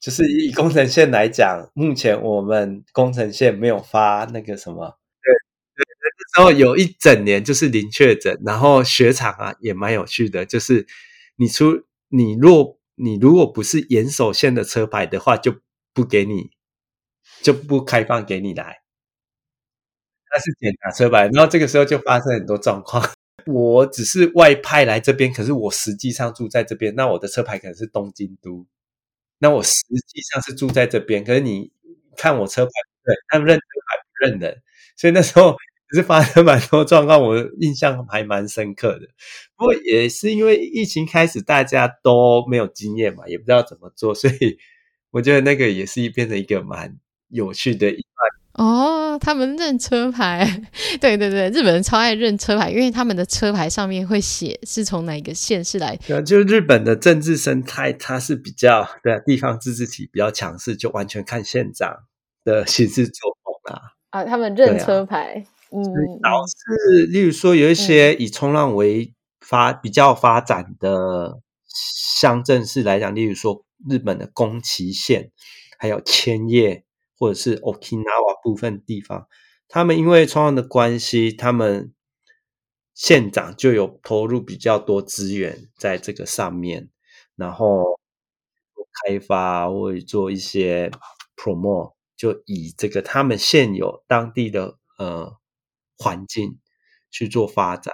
[0.00, 4.98] 就是以工程线来讲，目前我们工程线没有发那个什么。
[5.22, 5.32] 对
[5.76, 5.86] 对，
[6.18, 10.86] 那时候有一整年就是零确诊，然后雪场啊也蛮有趣的，就是
[11.36, 11.84] 你出。
[12.12, 15.60] 你若你如果不是岩手县的车牌的话，就
[15.94, 16.50] 不给你，
[17.40, 18.82] 就不开放给你来。
[20.32, 23.02] 那是检查车牌，然后这个时候就发生很多状况。
[23.46, 28.66] 我只是外派来这边，可是我实际上住在这边，那我的车牌可能是东京都，
[29.38, 29.72] 那我实
[30.08, 31.72] 际上是住在这边，可是你
[32.16, 32.70] 看我车牌
[33.04, 34.62] 不，对，他们认车牌不认人，
[34.96, 35.56] 所以那时候。
[35.90, 39.08] 只是发生蛮多状况，我印象还蛮深刻的。
[39.56, 44.58] 不过也是因为疫情开始，大家都没有经验嘛，也不知道怎么做，所以
[45.10, 46.96] 我觉得那个也是变成一个蛮
[47.28, 48.06] 有趣的一段。
[48.54, 50.62] 哦，他们认车牌，
[51.00, 55.96] 对对对，日本人超爱认车牌，因为他们的车牌上面会写是从哪个县市来。
[56.06, 61.96] 对，就日本的政治生态，它是比较对地方自治体比较强势，就完全看县长
[62.44, 63.80] 的行事作风啊。
[64.10, 65.44] 啊，他们认车牌。
[65.72, 75.30] 嗯，导致，例如说，有一些以冲浪为发比较发展的乡镇市来讲，例如说日本的宫崎县，
[75.78, 76.84] 还有千叶
[77.16, 79.28] 或者是 Okinawa 部分地方，
[79.68, 81.92] 他们因为冲浪的关系，他们
[82.92, 86.90] 县长就有投入比较多资源在这个上面，
[87.36, 88.00] 然后
[89.06, 90.90] 开发或者做一些
[91.36, 95.39] promote，就以这个他们现有当地的呃。
[96.02, 96.58] 环境
[97.10, 97.92] 去做发展，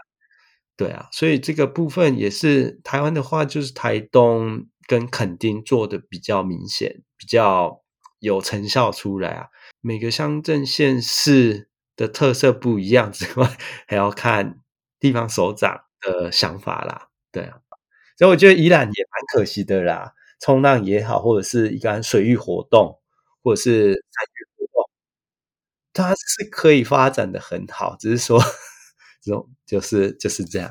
[0.77, 7.83] 对啊，所以这个部分也是台湾的话，就是台东跟垦丁做的比较明显，比较
[8.21, 9.49] 有成效出来啊。
[9.81, 13.57] 每个乡镇县市的特色不一样之外，
[13.89, 14.61] 还要看
[15.01, 17.59] 地方首长的想法啦，对啊。
[18.17, 23.01] 所以我觉得宜兰也蛮可惜的啦，冲浪也好，或者是一个水域活动，
[23.43, 24.05] 或者是
[25.97, 28.39] 它是可以发展的很好，只是说，
[29.23, 30.71] 这种就是就是这样，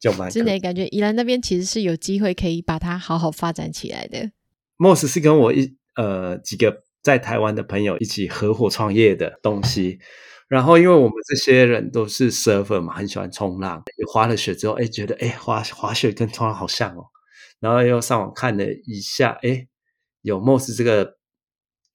[0.00, 4.30] 就蛮真的感觉宜兰那边其实是有机会可以把它好好发展起来的。
[4.78, 9.98] Moss 是跟我一呃几个在台湾的朋友一起合伙创业的东西，
[10.48, 17.06] 然后因为我们这些人都是 surfer 嘛，很喜欢冲浪，也滑了雪之后，哎，觉得哎滑滑雪跟冲浪好像哦，
[17.60, 19.66] 然后又上网看了一下，哎，
[20.22, 21.18] 有 Moss 这个。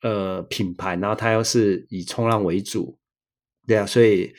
[0.01, 2.97] 呃，品牌，然后它又是以冲浪为主，
[3.67, 4.33] 对啊，所以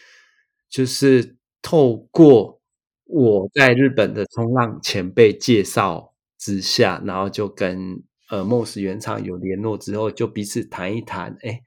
[0.71, 2.61] 就是透过
[3.05, 11.63] 我在日本的冲浪前辈介绍之下，然后就跟呃 Moss 原厂有联络之后，就彼此谈一谈，哎，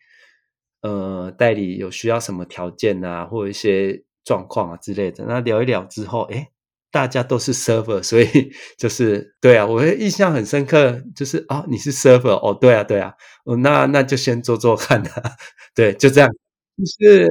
[0.81, 6.51] 呃，代理有需要什么条件啊，或一些状况啊之类的，那聊一聊之后，哎。
[6.91, 13.13] 大家都是 server，所以 就是对啊，我印象很深刻，就是啊、哦，你是 server 哦，对啊，对啊，
[13.45, 15.31] 哦，那那就先做做看啊，
[15.73, 16.29] 对，就这样。
[16.77, 17.27] 就是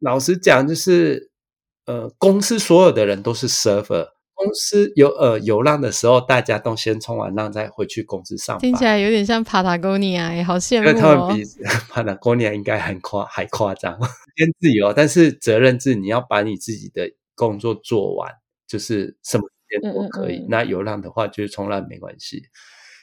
[0.00, 1.30] 老实讲，就是
[1.86, 8.60] 呃，公司所有的人都是 server 公司有呃有浪的时候，大家都先冲完浪再回去公司上班。
[8.60, 10.90] 听起来有点像 Patagonia，好羡慕哦。
[10.90, 11.44] 因为他们比
[11.92, 13.98] Patagonia 应该很夸还夸张，
[14.36, 18.32] 先自由，但是责任制，你要把你自己的工作做完。
[18.68, 22.42] 就是什么时间都可以，嗯嗯嗯，那有浪的话就是冲浪没关系，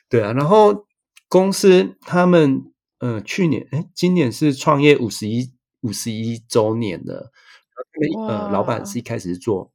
[0.08, 0.32] 对啊。
[0.32, 0.86] 然后
[1.28, 5.52] 公司他们，呃，去年哎，今年是创业五十一
[5.82, 7.32] 五十一周年的，
[8.30, 9.74] 呃，老板是一开始是做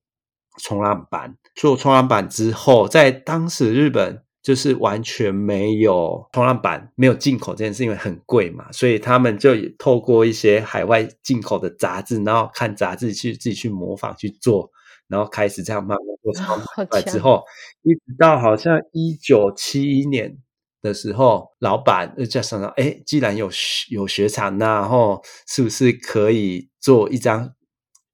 [0.59, 1.37] 冲浪板。
[1.55, 14.71] 做冲浪板之后，在当时日本就是完全没有冲浪板，没有进口这件事，因为很贵嘛，所以他们就透过一些海外进口的杂志，然后看杂志去自己去模仿去做，
[15.11, 17.05] 然后开始这样慢慢做冲浪板。
[17.05, 17.43] 之后，
[17.83, 20.39] 一直到好像一九七一年
[20.81, 23.51] 的时候，老板就叫想到，哎，既然有
[23.91, 27.53] 有雪场，然后是不是可以做一张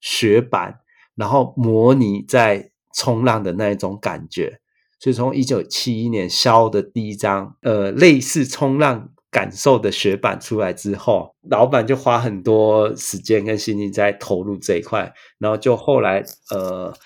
[0.01, 0.81] 雪板，
[1.15, 4.61] 然后模拟在冲浪的那一种感觉？
[4.99, 16.97] 所以从一九七一年销的第一张呃类似冲浪感受的雪板出来之后，老板就花很多时间跟心力在投入这一块，然后就后来呃。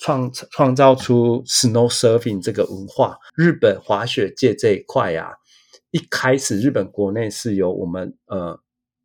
[0.00, 5.32] 创创造出 snow surfing 这个文化，日本滑雪界这一块啊，
[5.90, 8.60] 一开始日本国内是由我们呃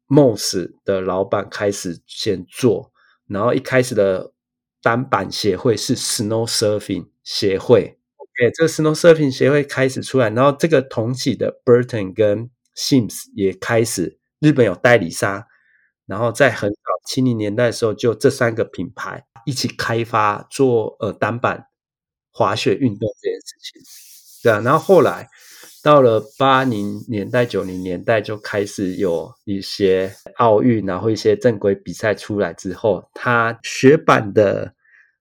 [0.07, 2.91] Moss 的老板开始先做，
[3.28, 4.34] 然后一开始的
[4.84, 15.45] 单板协会是 snow surfing 协会，OK，这个 snow surfing 协会开始出来，然后这个同期的 Burton 跟 Sims 也开始，日本有代理商，
[16.05, 19.26] 然后在很早七零年代的时候，就这三个品牌。
[19.45, 21.67] 一起开发做呃单板
[22.32, 23.82] 滑雪运动这件事情，
[24.41, 25.28] 对啊，然后后来
[25.84, 34.74] 到了八零年代、九零年代就开始有一些奥运，然后一些正规比赛出来之后，它雪板的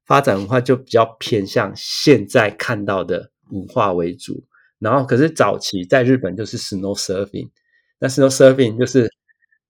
[0.06, 4.44] 发展文化就比较偏向现在看到的文化为主。
[4.82, 7.50] 然后可是早期在日本就是 snow surfing，
[7.98, 9.08] 那 snow surfing 就是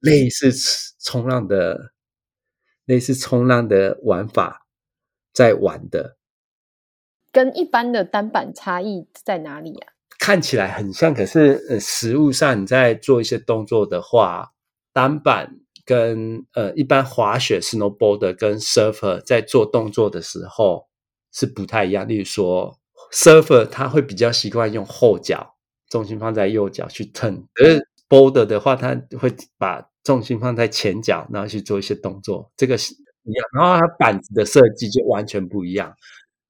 [0.00, 0.50] 类似
[1.00, 1.92] 冲浪的。
[2.84, 4.66] 类似冲浪的玩法，
[5.32, 6.16] 在玩的，
[7.30, 9.92] 跟一般的单板差异在哪里啊？
[10.18, 14.52] 看起来很像，可是呃，实物上你在做一些动作的话，
[14.92, 20.88] 单板跟呃一般滑雪 snowboard 跟 surfer 在做动作的时候
[21.32, 22.06] 是不太一样。
[22.08, 22.80] 例如说
[23.12, 25.54] ，surfer 他会比较习惯用后脚，
[25.88, 33.46] 重心放在右脚去 turn，可是 boulder 的话，他会把重心放在前脚，然后去做一些动作，这个是一样。
[33.54, 35.94] 然后它板子的设计就完全不一样，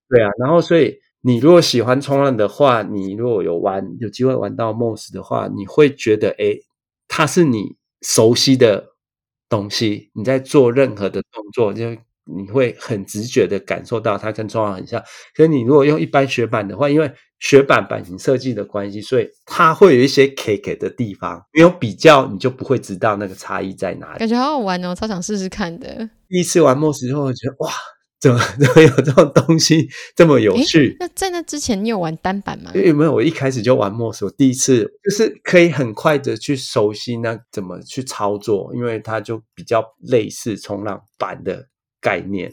[0.09, 0.31] 对啊。
[0.39, 6.61] 然后所以你如果喜欢冲浪的话，你如果有玩有机会玩到 Moss 的话，你会觉得诶，
[7.09, 8.95] 它是你熟悉的
[9.49, 10.11] 东西。
[10.15, 15.03] 你在做任何的动作，就你会很直觉的感受到它跟冲浪很像。
[15.35, 24.19] 可是你如果用一般雪板的话，因为雪板版型设计的关系，所以它会有一些 K K 的地方，没有比较你就不会知道那个差异在哪里。
[24.19, 26.09] 感觉好好玩哦，超想试试看的。
[26.29, 27.71] 第一次玩 Moss 之后，我觉得哇，
[28.21, 30.97] 怎么怎么有这种东西这么有趣？
[31.01, 32.71] 那在那之前你有玩单板吗？
[32.75, 41.67] 有没有，我一开始就玩 Moss，我第一次就是可以很快的去熟悉那怎么去操作，因为它就比较类似冲浪板的
[42.03, 42.53] 概念。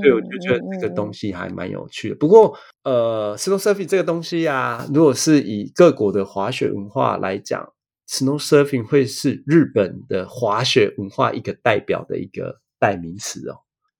[0.00, 2.16] 所以我就觉得这个东西还蛮有趣的。
[2.16, 7.72] 不过，呃，snow surfing 这个东西啊，如果是以各国的滑雪文化来讲
[8.08, 13.54] ，snow surfing 会是日本的滑雪文化一个代表的一个代名词哦。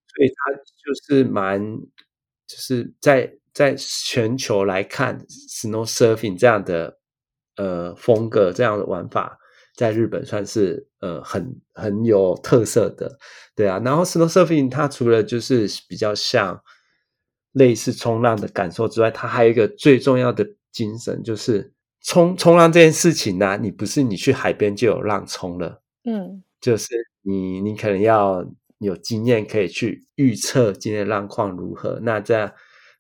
[0.09, 1.61] 所以它就是蛮，
[2.49, 6.99] 就是在在全球来看，snow surfing 这样的
[7.57, 9.39] 呃风格，这样的玩法。
[9.77, 13.19] 在日本算是呃很很有特色的，
[13.55, 13.81] 对啊。
[13.85, 16.61] 然后 snow surfing 它除了就是比较像
[17.53, 21.73] 类似冲浪的感受之外，它还有一个最重要的精神，就是
[22.03, 26.89] 冲冲浪这件事情呢、啊，你不是你去海边就有浪冲了，嗯，就是
[27.23, 28.45] 你你可能要
[28.79, 32.51] 有经验可以去预测今天的浪况如何，那这样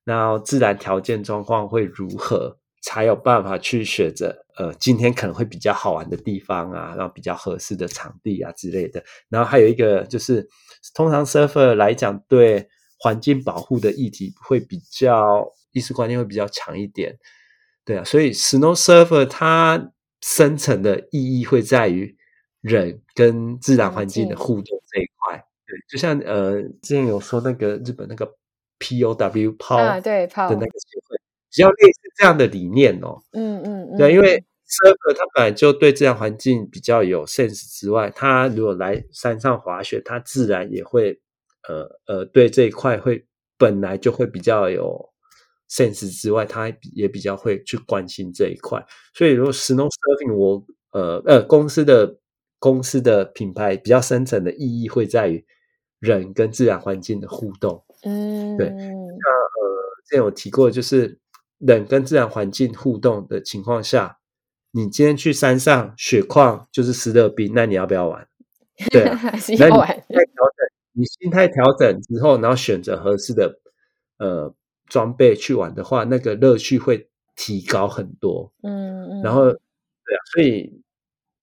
[0.04, 2.58] 然后自然条件状况会如何。
[2.82, 9.02] 才有办法去选择，呃，今天可能会比较好玩的地方啊，然后比较合适的场地啊之类的。
[9.28, 10.48] 然后还有一个就是，
[10.94, 17.18] 通常 surfer 来讲，对环境保护的议题会比较意识观念会比较强一点，
[17.84, 18.04] 对啊。
[18.04, 19.92] 所以 snow surfer 它
[20.22, 22.16] 深层的意义会在于
[22.62, 25.44] 人跟自然环境的互动这一块。
[25.66, 28.26] 对，就像呃，之前有说那个日本那个
[28.78, 31.18] POW 泡啊，对泡的那个协会。
[31.56, 41.18] 比较类似这样的理念哦，嗯嗯，嗯对，因为 surfer 它本来就对自然环境比较有 sense 之外，他如果来山上滑雪，他自然也会
[41.66, 43.24] 呃呃对这一块会
[43.56, 45.08] 本来就会比较有
[45.70, 48.84] sense 之外，他也比较会去关心这一块。
[49.14, 52.18] 所以如果 snow surfing 我呃呃公司的
[52.58, 55.42] 公司的品牌比较深层的意义会在于
[56.00, 61.18] 人跟自然环境的互动，嗯，对，那呃之前有提过就是。
[61.58, 64.18] 人跟自然环境互动的情况下，
[64.72, 68.26] 你今天去山上雪况就是湿热冰，那你要不要玩？
[68.90, 73.58] 对啊， 那你心态调整，你心态调整之后，然后选择合适的
[74.18, 74.54] 呃
[74.86, 78.52] 装备去玩的话，那个乐趣会提高很多。
[78.62, 79.22] 嗯嗯。
[79.22, 80.82] 然后，对啊，所以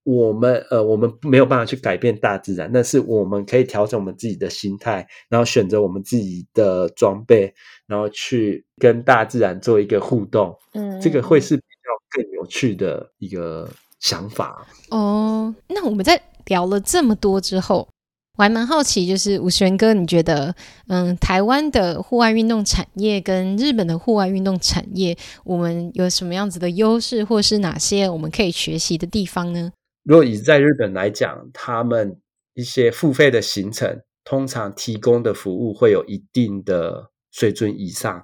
[0.04, 7.54] 我们呃，我们没有办法去改变大自然，但是我们可以调整我们自己的心态，然后选择我们自己的装备，
[7.88, 10.54] 然后去跟大自然做一个互动。
[10.74, 14.68] 嗯，这个会是比较更有趣的一个想法。
[14.90, 17.88] 哦，那我们在聊了这么多之后。
[18.36, 20.56] 我还蛮好奇，就是武玄哥，你觉得，
[20.88, 29.72] 嗯，台湾的户外运动产业跟日本的户外运动产业，我们有什么样子的优势，或是哪些我们可以学习的地方呢？
[30.04, 32.20] 如果以在日本来讲，他们
[32.54, 38.24] 一些付费的行程，通常提供的服务会有一定的水准以上，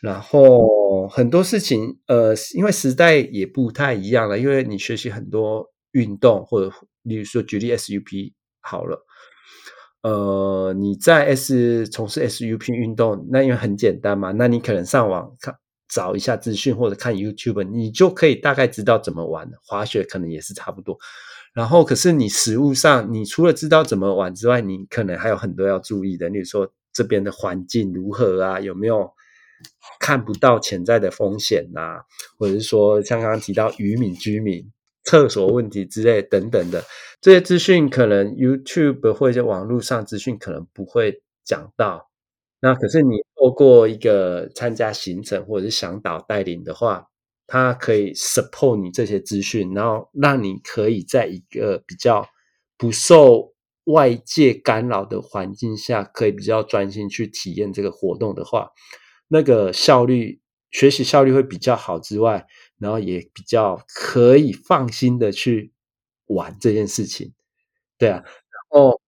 [0.00, 6.72] 然后很多事情，呃，因为时代也不太一样了，因为你学习很多运动，或者
[7.02, 9.04] 例如说举例 SUP 好了。
[10.02, 15.56] 呃，你在 S 从事 SUP 运动，那因为很简单嘛，那你可能上网看
[15.96, 19.50] 找一下资讯，或者看 YouTube，你就可以大概知道怎么玩。
[19.64, 20.98] 滑雪可能也是差不多。
[21.54, 29.10] 然后，可是你实物上，你除了知道怎么玩之外，你可能还有很多要注意的，例如说这边的环境如何啊，有没有
[29.98, 32.04] 看不到潜在的风险啊，
[32.38, 34.70] 或者是说像刚刚提到渔民居民。
[35.08, 36.82] 厕所问题之类等等的
[37.20, 42.10] 这些资讯，可能 YouTube 或者网络上资讯可能不会讲到。
[42.60, 47.08] 那可是你透过一个参加行程或者是向导带领的话，
[47.46, 52.28] 它可以 support 你这些资讯，然后让你可以在一个比较
[52.76, 53.54] 不受
[53.84, 58.70] 外界干扰的环境下，可以比较专心去体验这个活动的话，
[59.28, 60.40] 那个效率，
[60.70, 62.46] 学习效率会比较好之外。
[62.78, 65.72] 然后也比较可以放心的去
[66.26, 67.32] 玩这件事情，
[67.96, 68.16] 对啊。
[68.22, 68.26] 然
[68.68, 69.00] 后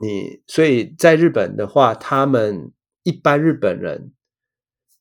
[0.00, 2.72] 你所以在日本的话，他们
[3.06, 4.12] 一般日本人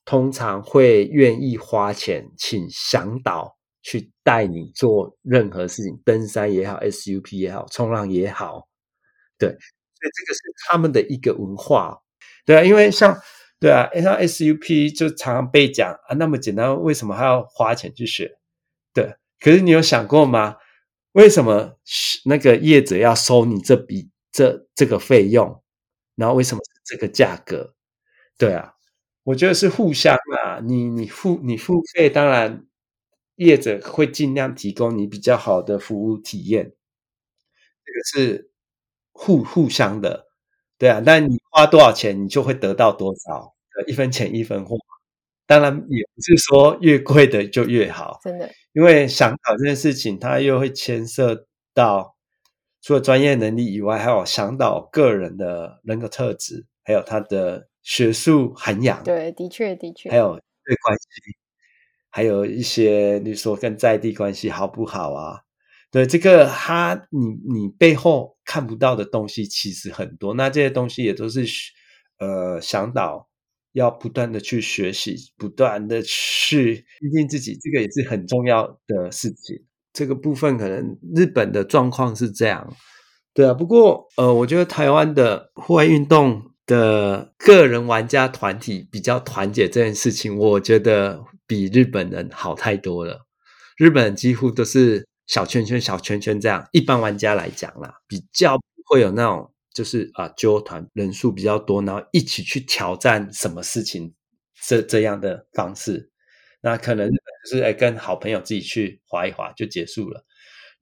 [0.06, 8.70] 通常会愿意花钱请向导去带你做任何事情，登山也好，SUP 也好，冲浪也好，
[9.38, 9.50] 对。
[9.50, 12.00] 所以这个是他们的一个文化，
[12.46, 13.20] 对啊，因为像。
[13.58, 18.38] 对啊，像 SUP 就常常被讲啊，那么简单，为什么还要花钱去学？
[18.94, 20.58] 对，可是你有想过吗？
[21.14, 21.80] 为什么
[22.26, 25.64] 那个业者要收你这笔这这个费用？
[26.16, 27.75] 然后为什么这个价格？
[28.38, 28.74] 对啊，
[29.24, 32.66] 我觉得是互相啊，你你付你付费，当然
[33.36, 36.74] 业者会尽量提供你比较好的服务体验，
[37.86, 38.52] 这个是
[39.14, 40.26] 互互相的。
[40.78, 43.56] 对啊，但你花多少钱，你就会得到多少，
[43.88, 44.78] 一分钱一分货。
[45.48, 48.52] 当然也不是说越贵的就越好，真的。
[48.74, 52.16] 因为想导这件事情，它又会牵涉到
[52.82, 59.02] 除了专业能力以外，还有想导个人的人格特质，还有他的学术涵养。
[59.04, 60.10] 对，的确的确。
[60.10, 60.34] 还有
[60.66, 61.08] 对关系，
[62.10, 65.42] 还有一些你说跟在地关系好不好啊？
[65.92, 71.46] 对这个，他你你背后看不到的东西其实很多，那这些东西也都是
[72.20, 73.30] 呃向导
[73.74, 79.64] 要不断的去学习，不断的去精进自己，这个也是很重要的事情。
[79.94, 82.76] 这个部分可能日本的状况是这样，
[83.34, 83.54] 对啊。
[83.54, 93.26] 不过呃，我觉得台湾的户外运动的个人玩家团体比较团结这件事情，我觉得比日本人好太多了。
[93.78, 95.06] 日本人几乎都是。
[95.28, 104.14] 小圈圈，小圈圈，这样一般玩家来讲啦，比较会有那种就是啊，揪团人数比较多，然后一起去挑战什么事情
[104.68, 106.12] 这这样的方式。
[106.62, 107.18] 那可能就
[107.50, 110.24] 是哎，跟好朋友自己去滑一滑就结束了。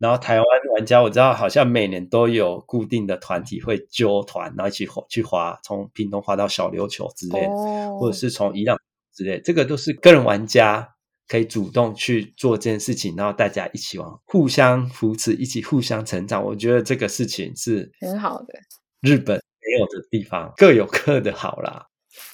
[0.04, 0.46] 然后台湾
[0.76, 8.76] 玩家我知道好像每年都有固定的团体会揪团，然后一起滑去滑，从屏东滑到小琉球之类，哦、或者是从宜兰
[9.16, 10.90] 之类，这个都是个人玩家。
[11.26, 16.44] 可以主动去做这件事情，然后大家一起玩，互相扶持，一起互相成长。
[16.44, 18.54] 我觉得这个事情是很好的。
[19.00, 21.88] 日本没有的地方，各有各的好啦。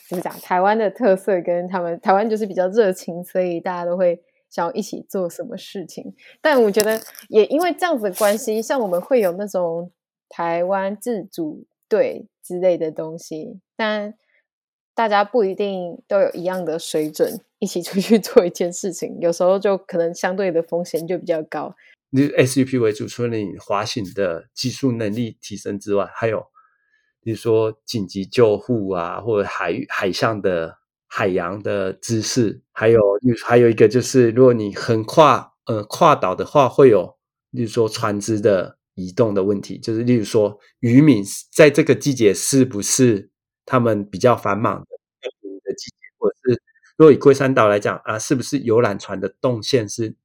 [0.09, 0.33] 怎么讲？
[0.41, 6.13] 台湾的特色跟他们，台湾就是比较热情，所以大家都会想要一起做什么事情。
[6.41, 9.91] 但我觉得也因为这样子的关系，像我们会有那种
[10.27, 14.13] 台湾自主队之类的东西，但
[14.93, 17.41] 大家不一定都有一样的水准。
[17.61, 21.75] 一起出去 做一件事情，有时候就可能相对的风险就比较高。
[22.09, 26.45] 你 SUP 为主，除了你滑行的技术能力提升之外，还有
[27.19, 30.77] 比如说紧急救护啊，或者海海上的
[31.11, 33.01] 海洋的知识，还有
[33.43, 37.17] 还有一个就是，如果你横跨呃跨岛的话，会有
[37.49, 43.31] 例如说船只的移动的问题，就是例如说渔民在这个季节是不是
[43.65, 44.85] 他们比较繁忙的
[45.65, 45.95] 的季节？
[46.19, 46.61] 或者是
[46.95, 50.15] 若以龟山岛来讲啊，是不是游览船的动线是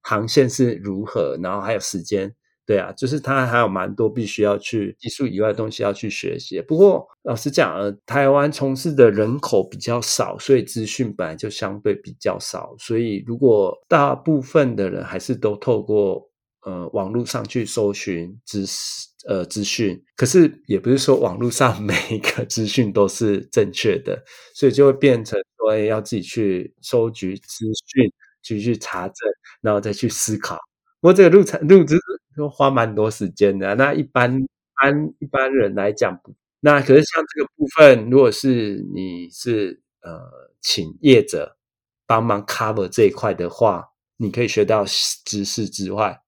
[0.00, 1.36] 航线是如何？
[1.42, 2.34] 然后还有时间，
[2.70, 6.60] 对啊，就是他还有蛮多必须要去技术以外的东西要去学习。
[6.62, 12.72] 不过老实讲，呃，台湾从事的人口比较少，所以资讯本来就相对比较少。
[12.78, 16.30] 所以如果大部分的人还是都透过
[16.64, 19.08] 呃网络上去搜寻知识。
[19.28, 24.18] 呃，资讯，可是也不是说网络上 每一个资讯都是正确的，
[24.54, 28.10] 所以就会变成说，要自己去收集资讯，
[28.42, 29.16] 去去查证，
[29.60, 30.56] 然后再去思考。
[31.02, 31.98] 不过这个路程路子
[32.40, 33.74] 都花蛮多时间的。
[33.74, 34.40] 那一般
[34.82, 36.18] 按一般人来讲，
[36.60, 40.18] 那可是像这个部分，如果是你是呃
[40.60, 41.58] 请业者
[42.06, 44.84] 帮忙 cover 这一块的话，你可以学到
[45.24, 46.22] 知识之外。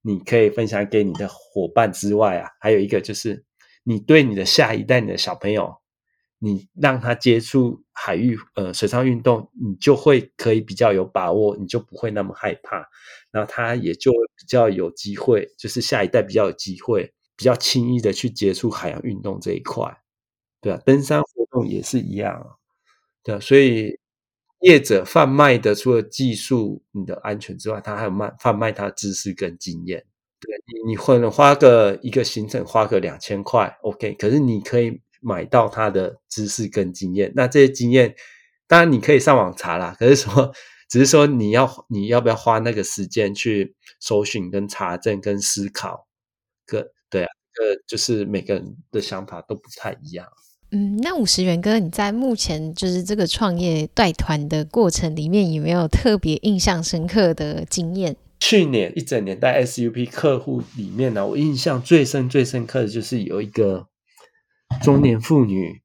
[0.00, 3.44] 你可以分享给你的伙伴之外啊，还有一个就是
[3.82, 5.77] 你对你的下一代，你的小朋友，
[6.38, 12.88] 你让他接触海域呃水上运动，你就会可以比较有把握，你就不会那么害怕，
[13.30, 19.98] 然后他也就比较有机会，就是下一代比较有机会，比较轻易的去接触海洋运动这一块，
[20.60, 22.58] 对啊，登山活动也是一样，
[23.22, 23.98] 对啊，所以。
[24.62, 30.04] 业者贩卖的除了技术、你的安全之外，他还有卖贩卖他的知识跟经验。
[30.40, 30.50] 对，
[30.82, 37.32] 你，你可能花个一个行程花个两千块，OK，可是你可以买到他的知识跟经验。
[37.34, 38.14] 那这些经验，
[38.66, 40.52] 当然你可以上网查啦，可是说，
[40.88, 46.06] 只是说你要你要不要花那个时间去搜寻、跟查证、跟思考？
[46.66, 47.28] 个对啊，
[47.60, 50.26] 呃，就是每个人的想法都不太一样。
[50.70, 58.14] 嗯，那五十元哥，你在目前就是这个创业带团的过程里面，有没有特别印象深刻的经验？
[58.40, 63.88] 去年一整年带 SUP 客户里面呢，我印象最深、最深刻的就是有一个
[64.82, 65.82] 中年妇女，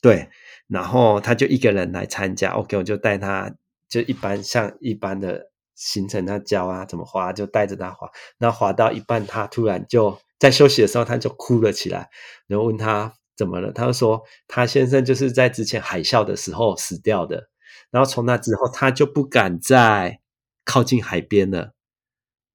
[0.00, 0.28] 对，
[0.66, 3.54] 然后她就一个人来参加，OK，我就带她，
[3.88, 12.10] 就一般像一般的行程，她教啊怎么滑，就带着她滑，然后滑到一半，她突然就在休息的时候，她就哭了起来，
[12.46, 13.14] 然后问她。
[13.36, 13.72] 怎么了？
[13.72, 17.48] 他就说他先生就是在之前海啸的时候死掉的，
[17.90, 20.20] 然后从那之后他就不敢再
[20.64, 21.72] 靠近海边了。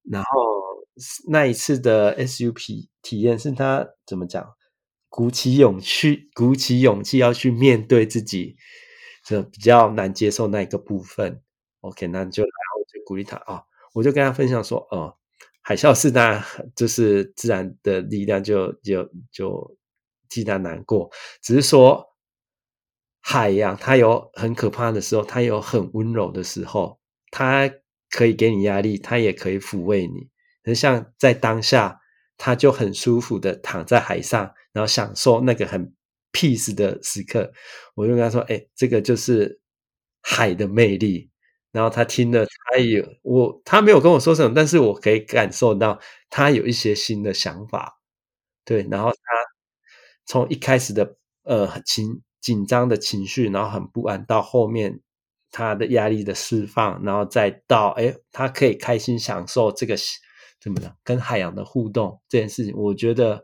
[0.10, 0.30] 然后
[1.28, 4.56] 那一次的 SUP 体验是他怎么讲？
[5.10, 8.56] 鼓起勇气，鼓起勇气要去面对自己，
[9.26, 11.42] 这比较难接受那一个部分。
[11.82, 15.18] OK，那就然后就鼓励他啊、哦，我就跟他分享说，哦，
[15.62, 16.46] 海啸是那，
[16.76, 19.80] 就是自然的力量就，就就就。
[20.32, 21.10] 替他难过，
[21.42, 22.06] 只是说
[23.20, 27.00] 海洋它有很可怕的时候，它有很温柔的时候，
[27.32, 27.68] 它
[28.12, 30.30] 可以给你压力，它也可以抚慰你。
[30.64, 32.00] 很像在当下，
[32.38, 35.94] 他就很舒服的躺在海上，然后享受那个很
[36.32, 37.52] peace 的时刻。
[37.96, 39.60] 我就跟他说：“哎，这个就是
[40.22, 41.30] 海的魅力。”
[41.72, 46.00] 然后他听了，他也我他没有跟我说什么，但是我可以感受到
[46.30, 48.00] 他有一些新的想法。
[48.66, 49.18] 对，然后他。
[50.32, 55.02] 从一开始的呃紧紧张的情绪，然后很不安，到后面
[55.50, 59.96] 他的压力的释放，然后再到哎，他可以开心享受这个
[60.62, 63.44] 怎么讲，跟海洋的互动这件事情，我觉得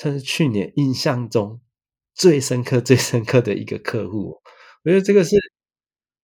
[0.00, 1.60] 算是去年印象中
[2.14, 4.40] 最深刻、最深刻的一个客户。
[4.84, 5.36] 我觉得这个是，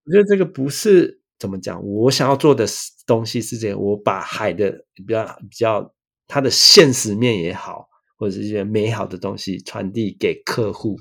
[0.05, 2.65] 我觉得这个不是怎么讲，我想要做的
[3.07, 5.95] 东西是这样，我把海的比较比较
[6.29, 7.89] 它的现实面也好。
[8.17, 10.97] 或者是一些美好的东西传递给客户，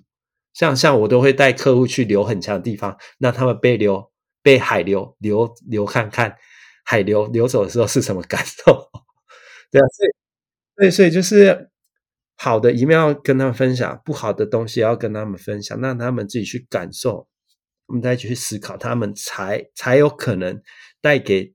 [0.52, 4.12] 像像我都会带客户去流很强的地方，让他们被流
[4.42, 6.36] 被海流流流看看
[6.84, 8.90] 海流流走的时候是什么感受？
[9.72, 10.10] 对啊，所以
[10.76, 11.70] 所以所以就是
[12.44, 17.28] 好的一面要跟他们分享，不好的东西要跟他们分享，让他们自己去感受，
[17.86, 20.62] 我们再去思考，他们才才有可能
[21.00, 21.54] 带给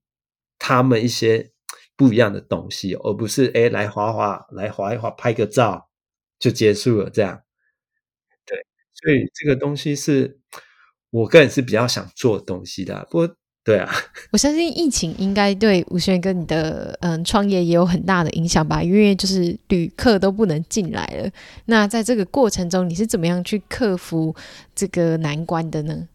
[0.59, 1.53] 他们一些。
[1.99, 5.91] 不一样的东西，而不是哎来滑滑，来滑一滑，拍个照
[6.39, 7.43] 就结束了这样。
[8.47, 8.57] 对，
[8.95, 10.39] 所以这个东西是
[11.11, 13.05] 我个人是比较想做的东西的。
[13.11, 13.36] 不过，
[13.69, 13.91] 对啊，
[14.33, 21.31] 我相信疫情应该对吴轩跟你的嗯创业也有很大的影响吧，因为就是旅客都不能进来了。
[21.66, 24.35] 那在这个过程中，你是怎么样去克服
[24.75, 26.09] 这个难关的呢？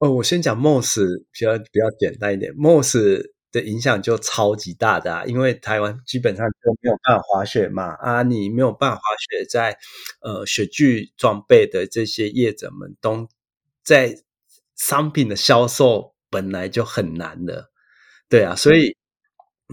[0.00, 0.96] 哦，我先讲 Moss
[1.30, 3.30] 比较比较简单一点，Moss。
[3.52, 9.78] 的影响就超级大的啊，因为台湾基本上就没有办法滑雪嘛，啊，你没有办法滑雪在，在
[10.22, 13.28] 呃雪具装备的这些业者们都
[13.84, 14.16] 在
[14.74, 17.68] 商品的销售本来就很难的，
[18.30, 18.96] 对啊，所以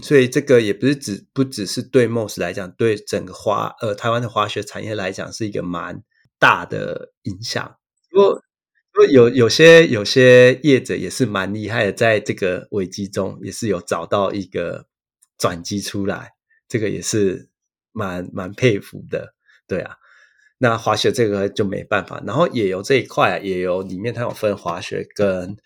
[0.02, 6.02] 所以这个也不是只不只是对 Moss 来讲，对整个滑呃台湾的滑雪产业来讲是一个蛮
[6.38, 7.78] 大的影响。
[8.10, 8.44] 不过
[8.92, 14.86] 不有有些有些业者也是蛮厉害的，在这个危机中也是有找到一个
[15.38, 16.32] 转机出来，
[16.68, 17.48] 这个也是
[17.92, 19.34] 蛮蛮佩服的。
[19.66, 19.96] 对啊，
[20.58, 25.56] 那滑雪这个就没办法，然后野游这一块啊，野游里面它有分滑雪跟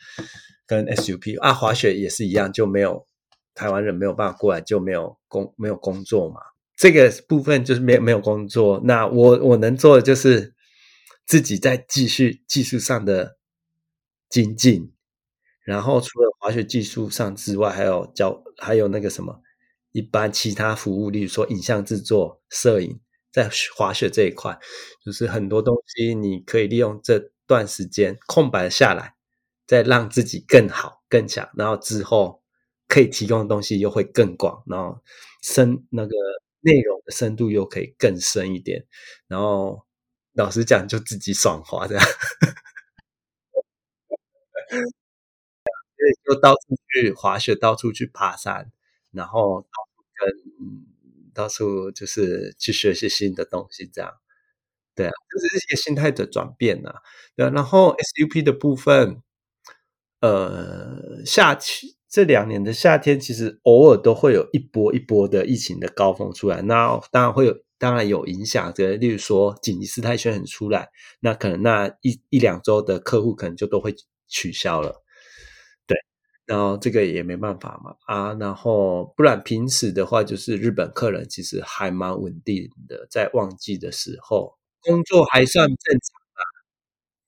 [0.67, 3.07] 跟 SUP 啊，滑雪也是一样，就没有
[3.55, 6.41] 台湾人没有办法过来，就没有工没有工作嘛。
[6.77, 10.53] 这个部分就是没没有工作，那我我能做的就是。
[11.27, 13.39] 自己在继续技术上的
[14.29, 14.93] 精进，
[15.63, 19.41] 然后除了滑雪技术上之外，还有教还有那个什么
[19.93, 23.01] 一般其他服务，例如说影像制作、摄影，
[23.33, 24.59] 在滑雪这一块，
[25.03, 29.14] 就是很多东西你可以利用这段时间空白下来，
[29.67, 32.43] 再让自己更好更强，然后之后
[32.89, 35.01] 可以提供的东西又会更广，然后
[35.43, 36.15] 深那个
[36.61, 38.85] 内容的深度又可以更深一点，
[39.29, 39.85] 然后。
[40.37, 42.05] 老实讲，就自己爽滑这样，
[45.97, 46.61] 所以就到处
[46.93, 48.73] 去滑雪，到处去爬山，
[49.13, 50.35] 然后到处跟
[51.35, 54.13] 到处就是去学习新的东西，这样，
[54.97, 56.93] 对啊，就是一些心态的转变呐，
[57.37, 59.23] 对啊，然后 SUP 的部分，
[60.25, 67.55] 呃，夏期这两年的夏天，其实偶尔都会有一波一波的疫情的高峰出来，那当然会有。
[67.77, 70.89] 当然有影响的，例如说紧急事态宣言出来，
[71.21, 73.95] 那可能那一一两周的客户可能就都会
[74.27, 75.03] 取消了，
[75.87, 75.97] 对，
[76.47, 86.41] 然后这个也没办法嘛啊，然后不然平时的话，就是日本客人其实还蛮稳定的，在旺季的时候工作还算正常啊，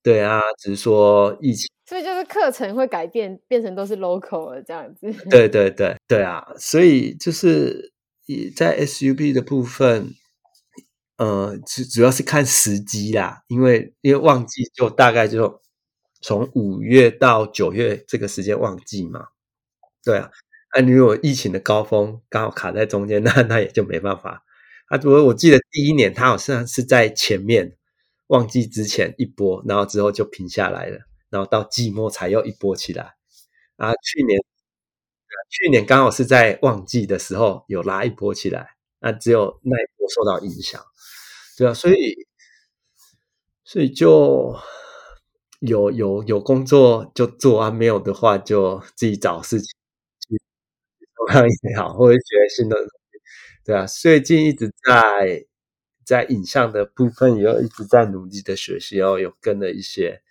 [0.02, 7.92] 对啊，只是说疫情，所以就是课程会改变，变成都是 local 了这样子，对对对对啊，所以就是
[8.26, 10.14] 也在 SUP 的部分。
[11.18, 15.62] 呃，主主要是看时机啦，因为因为旺季就大概就
[16.20, 19.28] 从五月到九月这个时间旺季嘛，
[20.04, 20.30] 对啊，
[20.76, 24.42] 那如果疫情的高峰刚好卡在中间， 那那也就没办法。
[24.88, 27.78] 啊，不过我记得第一年他好像是在前面
[28.26, 30.98] 旺季之前一波，然后之后就平下来了，
[31.36, 33.14] 然后到季末才又一波起来。
[33.76, 34.40] 啊，去年
[35.50, 40.82] 去年刚好是在旺季的时候有拉一波起来，那只有那一波受到影响。
[41.58, 42.26] 对啊，所以，
[43.64, 44.56] 所以就
[45.60, 49.66] 有有有工作就做啊，没有的话就自己找事情
[50.20, 50.40] 去，
[51.16, 52.90] 同样也好，或者学新的东西。
[53.64, 55.46] 对啊，最近一直在
[56.04, 60.22] 在影像的部分，也有一直在努力的学习，然后有跟了一些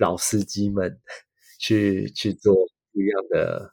[0.00, 0.98] 老司机们
[1.60, 2.52] 去去做
[2.92, 3.72] 不一样的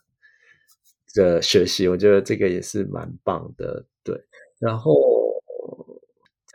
[1.15, 3.85] 的学习，我觉得这个也是蛮棒的。
[4.03, 4.15] 对，
[4.59, 4.93] 然后。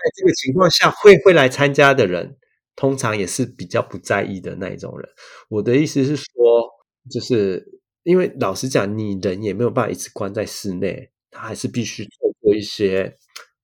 [0.04, 2.36] 在这个情况下，会会来参加的人，
[2.74, 5.08] 通常也是比较不在意的那一种人。
[5.48, 6.68] 我的意思是说，
[7.08, 7.64] 就是
[8.02, 12.10] 因为老实讲，你人也没有办法一直关在室内，他还是必须透
[12.40, 13.16] 过一些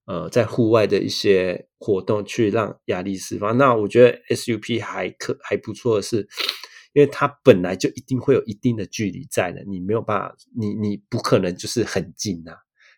[0.08, 3.56] 呃在户外的一些活动去让压力释放。
[3.58, 6.26] 那我觉得 SUP 还可还不错的是，
[6.94, 12.52] 因为它本来就一定会有一定的距离在的，你没有办法，你你不可能就是很近呐、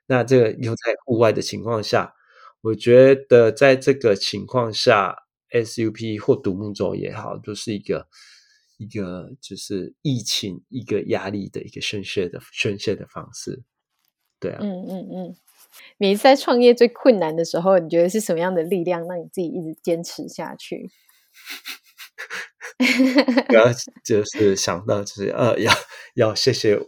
[0.07, 2.15] 那这个又在户外的情况下。
[2.63, 5.17] 我觉得在这个情况下
[5.51, 8.07] ，SUP 或独木舟也好，就是一个
[8.79, 13.63] 一个就是疫情一个压力的一个宣泄的宣泄的方式。
[14.41, 15.37] 对啊，嗯嗯嗯。
[15.99, 20.91] 每次在创业最困难的时候，你觉得是什么样的力量让你自己一直坚持下去？
[23.49, 23.67] 主要
[24.05, 25.73] 就是想到就是呃，要
[26.15, 26.79] 要谢谢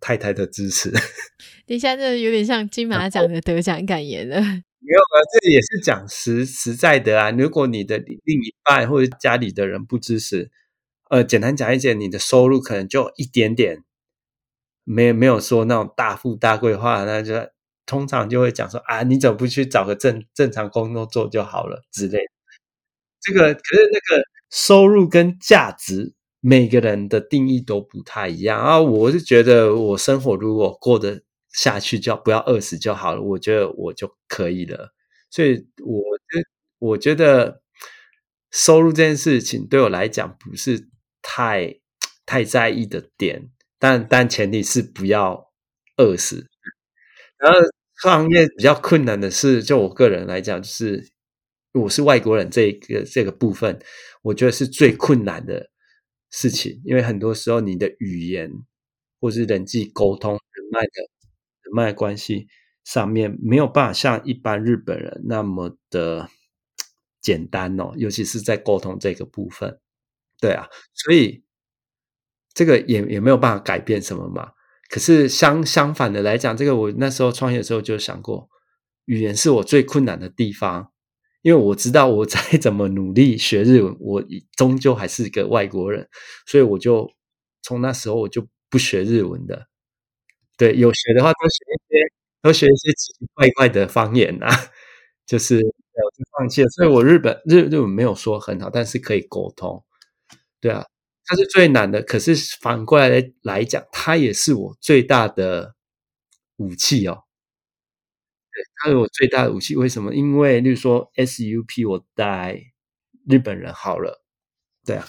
[0.00, 0.90] 太太的支持。
[1.66, 4.40] 等一下，这有点像金马奖的得奖感言了。
[4.40, 7.30] 没有啊，这也是讲实实在的啊。
[7.30, 10.50] 如果你的另一半或者家里的人不支持，
[11.08, 13.84] 呃，简单讲一讲，你的收入可能就一点点，
[14.82, 17.34] 没没有说那种大富大贵话，那就
[17.86, 22.32] 通常就会讲说啊，你怎么不去找个正正常工作做就好了之类的。
[23.20, 28.80] 这个可是那个收入跟价值，每个人的定义都不太一样啊。
[28.80, 31.22] 我是觉得我生活如果过得。
[31.54, 34.94] 下去就不要饿死就好了，我觉得我就可以了。
[35.28, 36.42] 所以我觉
[36.78, 37.60] 我觉得
[38.50, 40.88] 收入这件事情对我来讲不是
[41.20, 41.78] 太
[42.24, 45.52] 太在意的点，但但前提是不要
[45.98, 46.48] 饿死。
[47.42, 47.58] 然后
[48.02, 51.12] 创业比较困难的是，就我个人来讲，就是
[51.74, 53.80] 我是外国人这个这个部分，
[54.22, 55.70] 我觉得是最困难的
[56.30, 58.50] 事情，因为很多时候你的语言
[59.20, 60.40] 或是人际沟通人
[60.72, 60.90] 脉的。
[61.64, 62.48] 人脉关系
[62.84, 66.28] 上面没有办法像一般日本人那么的
[67.20, 69.78] 简单哦，尤其是在沟通这个部分。
[70.40, 71.44] 对啊，所以
[72.52, 74.52] 这个也也没有办法改变什么嘛。
[74.92, 78.50] 可是相相反的来讲，这个我那时候创业的时候就想过，
[79.06, 80.92] 语言是我最困难的地方，
[81.40, 84.22] 因为我知道我再怎么努力学日文，我
[84.54, 86.06] 终究还是个外国人，
[86.46, 87.10] 所以我就
[87.62, 89.66] 从那时候我就不学日文的。
[90.58, 92.12] 对，有学的话都学一些，
[92.42, 94.50] 都学一些奇奇怪怪的方言啊，
[95.26, 96.68] 就是我就放弃了。
[96.68, 99.82] 所以我日本日日文没有说很好，但是可以沟通。
[100.60, 100.84] 对啊，
[101.26, 102.02] 它是最难的。
[102.02, 105.74] 可是反过来来讲，它也是我最大的
[106.56, 107.24] 武器哦。
[108.52, 109.76] 对，它是我最大的武器。
[109.76, 110.14] 为什么？
[110.14, 112.72] 因为例如说 SUP，我带
[113.28, 114.22] 日本人好了。
[114.84, 115.06] 对啊，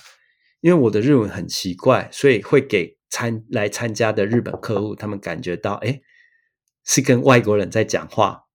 [0.62, 2.98] 因为我的日文很奇怪，所以会给。
[3.16, 6.02] 参来参加的日本客户，他们感觉到，哎，
[6.84, 8.46] 是跟外国人在讲话。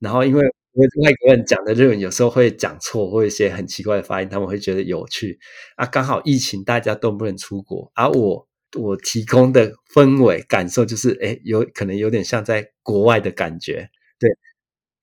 [0.00, 0.42] 然后，因为
[0.74, 5.38] 外国人讲的日文有时候会讲错，或一些很奇怪的发音，他们会觉得有趣。
[5.76, 8.48] 啊，刚好疫情大家都不能出国，而、啊、我
[8.78, 13.88] 我提供的氛围感受就是，哎，有可能有点像在国外的感觉。
[14.18, 14.28] 对，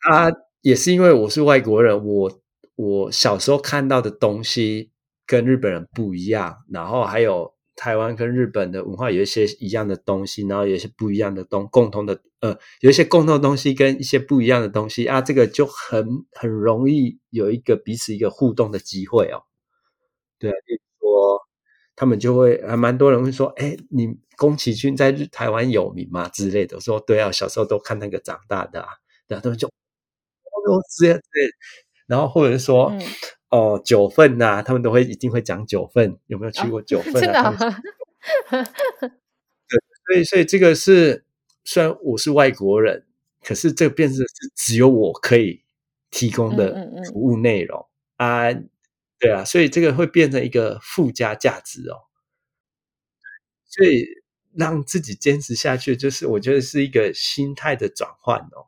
[0.09, 0.27] 啊，
[0.61, 2.41] 也是因为我是外国人，我
[2.75, 4.91] 我小时候看到的东西
[5.25, 7.53] 跟日本人不一样，然后还有。
[7.81, 19.41] 台湾跟日本的文化有一些一样的东西，然后有一些不一样的东共同的呃，有一些共同的东西跟一些不一样的东西啊，这个就很很容易有一个彼此一个互动的机会哦。
[20.37, 21.39] 对啊，比如说
[21.95, 26.75] 他们就会还蛮多人会说，哎，你宫崎骏在台湾有名吗之类的？
[26.77, 28.89] 我说对啊，小时候都看那个长大的啊，
[29.27, 29.71] 然后他们就哦
[30.99, 31.49] 这样对，
[32.05, 32.91] 然后或者是说。
[32.91, 33.01] 嗯
[33.51, 37.19] 哦，九份呐、啊，他们都会一定会讲九份，有没有去过九份、啊？
[37.19, 37.57] 真的吗？
[39.67, 41.25] 对，所以所以这个是
[41.65, 43.05] 虽然我是外国人，
[43.43, 44.25] 可是这个变成是
[44.55, 45.63] 只有我可以
[46.09, 47.87] 提供的服务内容
[48.17, 48.63] 嗯嗯嗯啊，
[49.19, 52.07] 对啊，所以这个会变成一个附加价值哦。
[53.65, 54.05] 所以
[54.53, 58.67] 让自己坚持下去，就是我觉得是一个心态的转换哦。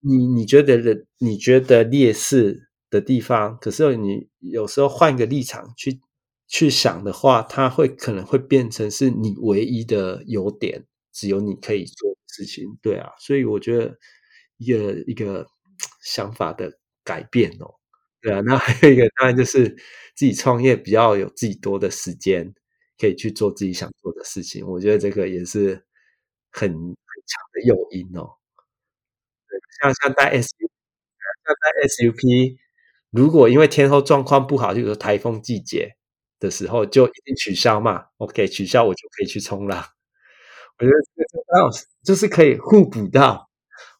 [0.00, 1.04] 你你觉得的？
[1.18, 2.68] 你觉得劣势？
[2.92, 6.00] 的地方，可是你有时候换一个立场去
[6.46, 13.98] 去想的话，它会可能会变成是你唯一的优点，只有你可以做的事情，对啊，所以我觉得
[14.58, 15.46] 一个一个
[16.02, 17.74] 想法的改变哦，
[18.20, 19.70] 对啊，那还有一个当然就是
[20.14, 22.52] 自己创业比较有自己多的时间，
[22.98, 25.82] 可以去做自己想做的事情，我觉得这个也是
[26.50, 26.76] 很很
[27.26, 28.28] 强的诱因哦，
[29.48, 30.68] 对，像像带 SUP，
[31.44, 32.58] 像带 SUP。
[33.12, 35.92] 如果因为天候状况不好，就是台风季节
[36.40, 39.84] 的时候，就一定取消嘛？OK，取消我就可以去冲浪。
[40.78, 41.70] 我觉得这个刚好
[42.02, 43.48] 就是可以互补到。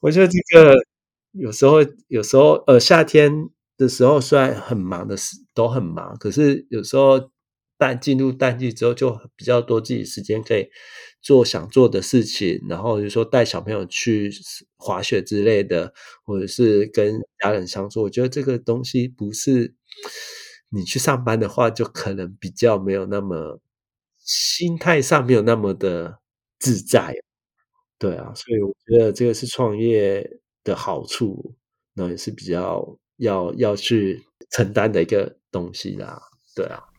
[0.01, 0.75] 我觉得这个
[1.33, 1.77] 有时候
[2.09, 7.31] 有时候呃夏天的时候虽然很忙的时都很忙，可是有时候
[7.79, 10.69] 淡进入淡季之后，就比较多自己时间可以
[11.23, 14.31] 做想做的事情，然后就说带小朋友去
[14.77, 15.95] 滑雪之类的，
[16.25, 18.03] 或者是跟家人相处。
[18.03, 19.75] 我觉得这个东西不是
[20.71, 23.61] 你去上班的话，就可能比较没有那么
[24.19, 26.19] 心态上没有那么的
[26.59, 27.15] 自在。
[27.99, 30.29] 对啊，所以我觉得这个是创业
[30.65, 31.55] 的好处，
[31.95, 34.21] 那也是比较要要去
[34.51, 36.21] 承担的一个东西啦。
[36.57, 36.92] 对啊。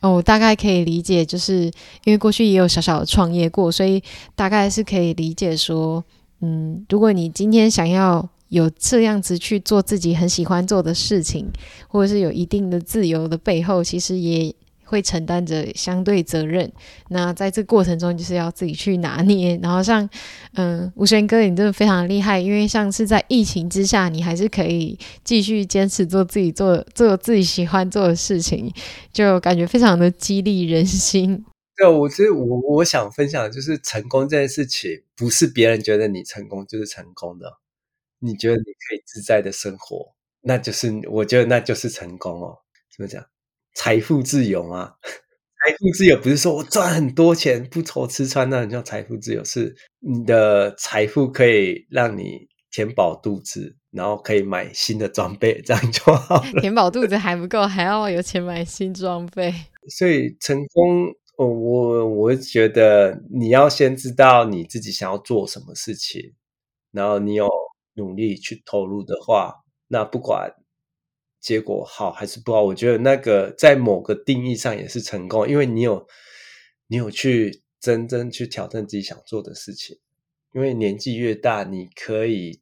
[0.00, 1.64] 哦，我大概可以理解，就是
[2.04, 4.02] 因为过去也有小小的创业过，所以
[4.34, 6.02] 大概是可以理解说，
[6.40, 11.46] 嗯，如果你今天想要有这样子去做自己很喜欢做的事情，
[11.86, 14.54] 或者是有一定的自由的背后，其实也。
[14.90, 16.70] 会承担着相对责任，
[17.10, 19.56] 那在这过程中就是要自己去拿捏。
[19.62, 20.08] 然后像，
[20.54, 28.68] 嗯，吴轩哥，你真的非常厉害，因为像是在疫情之下，你还是可以继续坚持做自己做做自己喜欢做的事情，
[29.12, 31.44] 就感觉非常的激励人心。
[31.78, 37.58] 对，我其实我我想分享的就是成功这件事情，不是别人觉得你成功就是成功的，
[38.18, 42.58] 你觉得你可以自在的生活，那就是我觉得那就是成功哦。
[42.94, 43.24] 怎么讲？
[43.74, 44.94] 财富自由吗？
[45.62, 49.44] 财富自由不是说我赚很多钱不愁吃穿，那叫财富自由。
[49.44, 56.60] 是你的财富可以让你填饱肚子，然后可以买新的装备，这样就好了。
[56.62, 59.52] 填饱肚子还不够，还要有钱买新装备。
[59.90, 66.32] 所以成功，我我我觉得你要先知道你自己想要做什么事情，
[66.90, 67.50] 然后你有
[67.96, 69.56] 努力去投入的话，
[69.88, 70.50] 那不管。
[71.40, 72.62] 结果好还是不好？
[72.62, 76.06] 我觉得那个在某个定义上也是成功，因为你有
[76.86, 79.98] 你有去真正去挑战自己想做的事情。
[80.52, 82.60] 因为年纪越大，你可以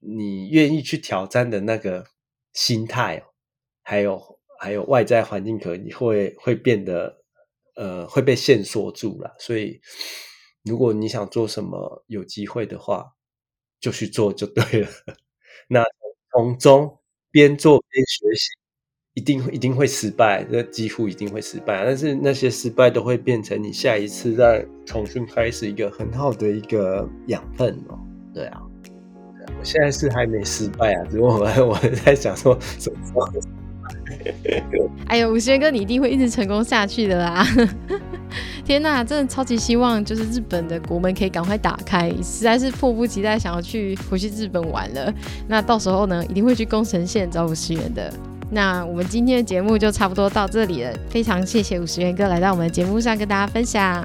[0.00, 2.04] 你愿意去挑战的那个
[2.52, 3.22] 心态，
[3.82, 7.22] 还有还有外在环境可能你会会变得
[7.76, 9.34] 呃会被限缩住了。
[9.38, 9.80] 所以
[10.64, 13.12] 如果你想做什么有机会的话，
[13.80, 14.88] 就去做就对了。
[15.68, 15.84] 那
[16.32, 16.98] 从中
[17.36, 18.48] 边做边学习，
[19.12, 21.84] 一定一定会失败，这几乎一定会失败。
[21.84, 27.98] 但是那些失败都会变成你下一次再重新开始一个很好的一个养分哦。
[28.32, 28.62] 对啊，
[29.58, 33.28] 我现在是还没失败啊，只不过我 我在想说什么时候。
[35.08, 37.46] 哎呦，吴轩哥，你一定会一直成功下去的啦！
[38.66, 45.12] 天呐，真的超级希望就是日本的国门可以赶快打开，实在是迫不及待想要去回去日本玩了。
[45.46, 48.12] 那到时候呢，一定会去宫城县找五十元的。
[48.50, 54.04] 那我们今天的节目就差不多到这里了，非常谢谢五十元哥来到我们的节目上跟大家分享，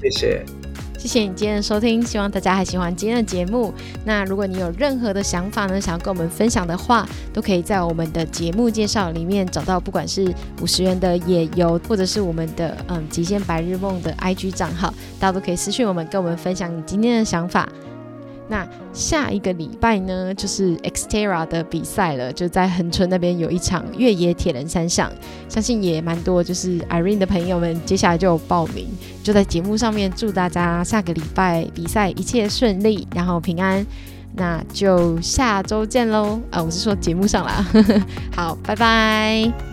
[0.00, 0.57] 谢谢。
[0.98, 3.72] 谢谢你今天的收听，希望大家还喜欢今天的节目。
[4.04, 17.68] 那如果你有任何的想法呢，想要跟我们分享的话，都可以在我们的节目介绍里面找到，不管是五十元的野游，或者是我们的嗯极限白日梦的 IG 账号，大家都可以私信我们，跟我们分享你今天的想法。
[18.48, 25.12] 那下一个礼拜呢，就是 xtera 的比赛了，就在恒春那边有一场越野铁人三项，
[25.48, 28.86] 相信也蛮多，就是 Irene 的朋友们接下来就报名，
[29.22, 33.84] 就在节目上面祝大家下个礼拜比赛一切顺利，然后平安，
[34.34, 37.66] 那就下周见喽，啊，我是说节目上啦，
[38.34, 39.67] 好，拜拜。